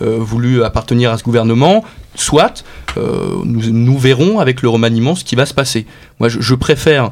voulu 0.00 0.62
appartenir 0.64 1.10
à 1.10 1.18
ce 1.18 1.24
gouvernement. 1.24 1.84
Soit, 2.14 2.64
nous, 2.96 3.70
nous, 3.70 3.98
verrons 3.98 4.38
avec 4.38 4.62
le 4.62 4.68
remaniement 4.68 5.14
ce 5.14 5.24
qui 5.24 5.34
va 5.34 5.46
se 5.46 5.54
passer. 5.54 5.86
Moi, 6.20 6.28
je, 6.28 6.40
je 6.40 6.54
préfère 6.54 7.10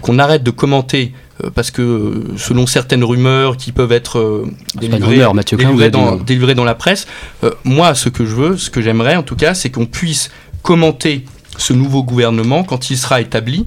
qu'on 0.00 0.18
arrête 0.18 0.42
de 0.42 0.50
commenter 0.50 1.12
parce 1.54 1.70
que 1.70 2.24
selon 2.36 2.66
certaines 2.66 3.04
rumeurs 3.04 3.56
qui 3.56 3.72
peuvent 3.72 3.92
être 3.92 4.44
délivrées, 4.74 5.18
dans, 5.18 6.16
délivrées, 6.16 6.54
dans, 6.54 6.64
la 6.64 6.74
presse, 6.74 7.06
moi, 7.64 7.94
ce 7.94 8.08
que 8.08 8.24
je 8.24 8.34
veux, 8.34 8.56
ce 8.56 8.70
que 8.70 8.80
j'aimerais 8.80 9.16
en 9.16 9.22
tout 9.22 9.36
cas, 9.36 9.54
c'est 9.54 9.70
qu'on 9.70 9.86
puisse 9.86 10.30
commenter 10.62 11.24
ce 11.58 11.72
nouveau 11.72 12.02
gouvernement 12.02 12.64
quand 12.64 12.90
il 12.90 12.96
sera 12.96 13.20
établi 13.20 13.66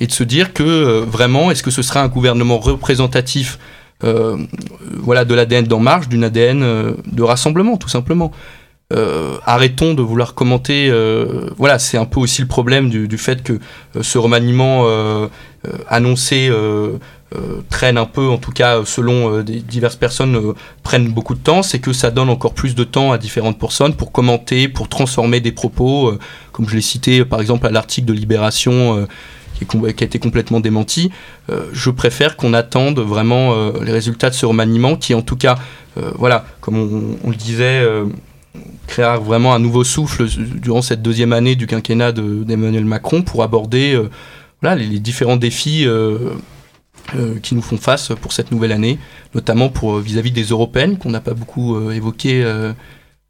et 0.00 0.06
de 0.06 0.12
se 0.12 0.24
dire 0.24 0.52
que 0.52 0.62
euh, 0.62 1.04
vraiment, 1.06 1.50
est-ce 1.50 1.62
que 1.62 1.70
ce 1.70 1.82
sera 1.82 2.02
un 2.02 2.08
gouvernement 2.08 2.58
représentatif 2.58 3.58
euh, 4.04 4.36
voilà, 4.98 5.24
de 5.24 5.34
l'ADN 5.34 5.64
d'En 5.64 5.80
Marche, 5.80 6.08
d'une 6.08 6.24
ADN 6.24 6.62
euh, 6.62 6.92
de 7.10 7.22
rassemblement, 7.22 7.76
tout 7.76 7.88
simplement 7.88 8.32
arrêtons 9.44 9.94
de 9.94 10.02
vouloir 10.02 10.34
commenter. 10.34 10.92
voilà, 11.56 11.80
c'est 11.80 11.98
un 11.98 12.04
peu 12.04 12.20
aussi 12.20 12.40
le 12.40 12.46
problème 12.46 12.88
du, 12.88 13.18
fait 13.18 13.42
que 13.42 13.58
ce 14.00 14.16
remaniement 14.16 14.86
annoncé 15.88 16.52
traîne 17.68 17.98
un 17.98 18.04
peu, 18.04 18.28
en 18.28 18.38
tout 18.38 18.52
cas 18.52 18.82
selon 18.84 19.40
diverses 19.42 19.96
personnes, 19.96 20.54
prennent 20.84 21.08
beaucoup 21.08 21.34
de 21.34 21.40
temps, 21.40 21.64
c'est 21.64 21.80
que 21.80 21.92
ça 21.92 22.12
donne 22.12 22.30
encore 22.30 22.54
plus 22.54 22.76
de 22.76 22.84
temps 22.84 23.10
à 23.10 23.18
différentes 23.18 23.58
personnes 23.58 23.96
pour 23.96 24.12
commenter, 24.12 24.68
pour 24.68 24.88
transformer 24.88 25.40
des 25.40 25.50
propos, 25.50 26.12
comme 26.52 26.68
je 26.68 26.76
l'ai 26.76 26.80
cité 26.80 27.24
par 27.24 27.40
exemple 27.40 27.66
à 27.66 27.72
l'article 27.72 28.06
de 28.06 28.12
Libération 28.12 29.04
qui, 29.64 29.76
a 29.86 30.04
été 30.04 30.18
complètement 30.18 30.60
démenti. 30.60 31.10
Euh, 31.50 31.66
je 31.72 31.90
préfère 31.90 32.36
qu'on 32.36 32.54
attende 32.54 32.98
vraiment 33.00 33.54
euh, 33.54 33.72
les 33.82 33.92
résultats 33.92 34.30
de 34.30 34.34
ce 34.34 34.46
remaniement 34.46 34.96
qui, 34.96 35.14
en 35.14 35.22
tout 35.22 35.36
cas, 35.36 35.56
euh, 35.96 36.10
voilà, 36.16 36.44
comme 36.60 36.76
on, 37.24 37.30
le 37.30 37.36
disait, 37.36 37.82
créera 38.86 39.18
vraiment 39.18 39.54
un 39.54 39.58
nouveau 39.58 39.84
souffle 39.84 40.26
durant 40.26 40.82
cette 40.82 41.02
deuxième 41.02 41.32
année 41.32 41.56
du 41.56 41.66
quinquennat 41.66 42.12
d'Emmanuel 42.12 42.84
Macron 42.84 43.22
pour 43.22 43.42
aborder 43.42 44.00
les, 44.62 44.98
différents 44.98 45.36
défis. 45.36 45.86
qui 47.42 47.54
nous 47.54 47.62
font 47.62 47.76
face 47.76 48.12
pour 48.20 48.32
cette 48.32 48.50
nouvelle 48.50 48.72
année, 48.72 48.98
notamment 49.34 49.72
vis-à-vis 50.00 50.32
des 50.32 50.44
européennes 50.44 50.98
qu'on 50.98 51.10
n'a 51.10 51.20
pas 51.20 51.34
beaucoup 51.34 51.90
évoqué 51.90 52.44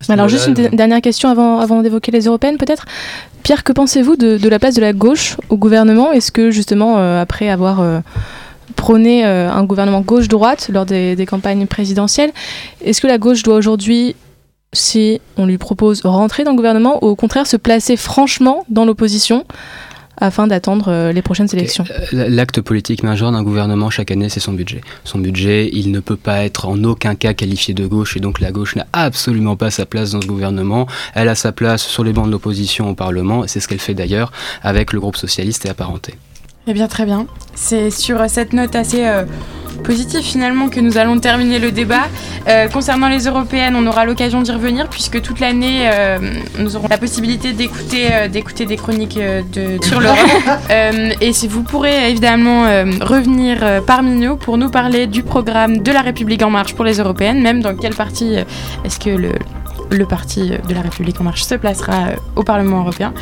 alors 0.09 0.29
juste 0.29 0.47
une 0.47 0.55
dernière 0.55 1.01
question 1.01 1.29
avant, 1.29 1.59
avant 1.59 1.83
d'évoquer 1.83 2.13
les 2.13 2.27
européennes 2.27 2.59
peut-être. 2.59 2.85
Pierre, 3.43 3.65
que 3.65 3.73
pensez-vous 3.73 4.17
de, 4.17 4.49
la 4.49 4.59
place 4.59 4.75
de 4.75 4.81
la 4.81 4.93
gauche 4.93 5.37
au 5.49 5.57
gouvernement? 5.57 6.13
Est-ce 6.13 6.33
que 6.33 6.51
justement, 6.51 6.99
euh, 6.99 7.21
après 7.21 7.49
avoir 7.49 7.81
euh, 7.81 8.01
prôné 8.75 9.25
euh, 9.25 9.51
un 9.51 9.65
gouvernement 9.65 10.03
gauche-droite 10.03 10.69
lors 10.73 10.85
des, 10.85 11.17
des, 11.17 11.27
campagnes 11.27 11.67
présidentielles, 11.67 12.33
est-ce 12.83 13.01
que 13.01 13.07
la 13.07 13.19
gauche 13.19 13.43
doit 13.43 13.57
aujourd'hui, 13.57 14.17
si 14.73 15.21
on 15.37 15.47
lui 15.47 15.59
propose 15.59 16.03
rentrer 16.05 16.45
dans 16.45 16.51
le 16.51 16.57
gouvernement, 16.57 17.03
ou 17.03 17.09
au 17.09 17.17
contraire 17.17 17.47
se 17.47 17.57
placer 17.57 17.97
franchement 17.97 18.65
dans 18.69 18.85
l'opposition? 18.85 19.45
Afin 20.17 20.47
d'attendre 20.47 20.89
euh, 20.89 21.13
les 21.13 21.23
prochaines 21.23 21.49
élections. 21.53 21.85
Euh, 22.13 22.29
l'acte 22.29 22.61
politique 22.61 23.03
majeur 23.03 23.33
d'un 23.33 23.43
gouvernement 23.43 23.91
chaque 23.91 24.11
année, 24.11 24.29
c'est 24.29 24.41
son 24.41 24.53
budget. 24.53 24.81
Son 25.05 25.19
budget, 25.19 25.71
il 25.73 25.91
ne 25.91 26.01
peut 26.01 26.17
pas 26.17 26.45
être 26.45 26.69
en 26.69 26.83
aucun 26.85 27.15
cas 27.15 27.35
qualifié 27.35 27.75
de 27.75 27.87
gauche 27.87 28.17
et 28.17 28.21
donc 28.21 28.41
la 28.41 28.53
gauche 28.53 28.77
n'a 28.77 28.87
absolument 28.93 29.57
pas 29.57 29.71
sa 29.71 29.87
place 29.87 30.13
dans 30.13 30.21
ce 30.21 30.27
gouvernement. 30.27 30.87
Elle 31.15 31.29
a 31.29 31.35
sa 31.35 31.53
place 31.53 31.83
sur 31.83 32.05
les 32.05 32.13
bancs 32.13 32.27
de 32.27 32.33
l'opposition 32.33 32.91
au 32.91 32.95
Parlement 32.95 33.45
et 33.45 33.49
c'est 33.49 33.61
ce 33.61 33.69
qu'elle 33.69 33.79
fait 33.79 33.95
d'ailleurs 33.95 34.33
avec 34.63 34.93
le 34.93 35.01
groupe 35.01 35.17
socialiste 35.17 35.67
et 35.67 35.69
apparenté. 35.69 36.15
Eh 36.69 36.73
bien, 36.73 36.89
très 36.89 37.05
bien. 37.05 37.27
C'est 37.55 37.91
sur 37.91 38.29
cette 38.29 38.53
note 38.53 38.75
assez 38.75 39.07
euh, 39.07 39.25
positive 39.77 40.23
finalement 40.23 40.69
que 40.69 40.81
nous 40.81 40.99
allons 40.99 41.19
terminer 41.19 41.59
le 41.59 41.71
débat. 41.73 42.09
Euh, 42.49 42.69
concernant 42.69 43.09
les 43.09 43.27
européennes, 43.27 43.75
on 43.77 43.87
aura 43.87 44.05
l'occasion 44.05 44.43
d'y 44.43 44.53
revenir 44.53 44.89
puisque 44.89 45.21
toute 45.23 45.41
l'année, 45.41 45.89
euh, 45.93 46.19
nous 46.59 46.77
aurons 46.77 46.89
la 46.89 46.99
possibilité 46.99 47.53
d'écouter 47.53 48.29
d'écouter 48.31 48.67
des 48.67 48.77
chroniques 48.77 49.19
de, 49.19 49.85
sur 49.85 50.01
l'Europe. 50.01 50.19
et 51.21 51.33
si 51.33 51.49
vous 51.49 51.63
pourrez 51.63 52.11
évidemment 52.11 52.65
revenir 53.01 53.83
parmi 53.87 54.13
nous 54.13 54.37
pour 54.37 54.59
nous 54.59 54.71
parler 54.71 55.07
du 55.07 55.23
programme 55.23 55.79
de 55.79 55.93
la 55.93 56.03
République 56.03 56.43
en 56.43 56.51
marche 56.51 56.75
pour 56.75 56.85
les 56.85 56.99
européennes, 56.99 57.41
même 57.41 57.63
dans 57.63 57.75
quelle 57.75 57.95
partie 57.95 58.37
est-ce 58.85 58.99
que 58.99 59.11
le 59.11 59.33
le 59.91 60.07
parti 60.07 60.51
de 60.51 60.75
la 60.75 60.81
République 60.81 61.21
en 61.21 61.25
marche 61.25 61.43
se 61.43 61.55
placera 61.55 62.09
euh, 62.09 62.17
au 62.35 62.43
Parlement 62.43 62.81
européen. 62.81 63.13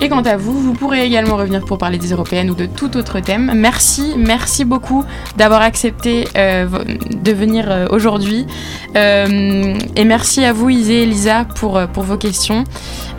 Et 0.00 0.08
quant 0.08 0.22
à 0.22 0.36
vous, 0.36 0.58
vous 0.58 0.72
pourrez 0.72 1.04
également 1.04 1.36
revenir 1.36 1.64
pour 1.64 1.78
parler 1.78 1.98
des 1.98 2.12
européennes 2.12 2.50
ou 2.50 2.54
de 2.54 2.66
tout 2.66 2.96
autre 2.96 3.20
thème. 3.20 3.52
Merci, 3.54 4.14
merci 4.16 4.64
beaucoup 4.64 5.04
d'avoir 5.36 5.62
accepté 5.62 6.28
euh, 6.36 6.66
de 7.10 7.32
venir 7.32 7.66
euh, 7.70 7.86
aujourd'hui. 7.90 8.46
et 8.94 10.04
merci 10.04 10.44
à 10.44 10.52
vous, 10.52 10.68
Isée 10.70 11.02
et 11.02 11.06
Lisa, 11.06 11.44
pour, 11.44 11.80
pour 11.92 12.02
vos 12.02 12.16
questions. 12.16 12.64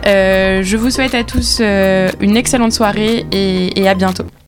je 0.04 0.76
vous 0.76 0.90
souhaite 0.90 1.14
à 1.14 1.24
tous 1.24 1.60
une 1.60 2.36
excellente 2.36 2.72
soirée 2.72 3.26
et 3.30 3.88
à 3.88 3.94
bientôt. 3.94 4.24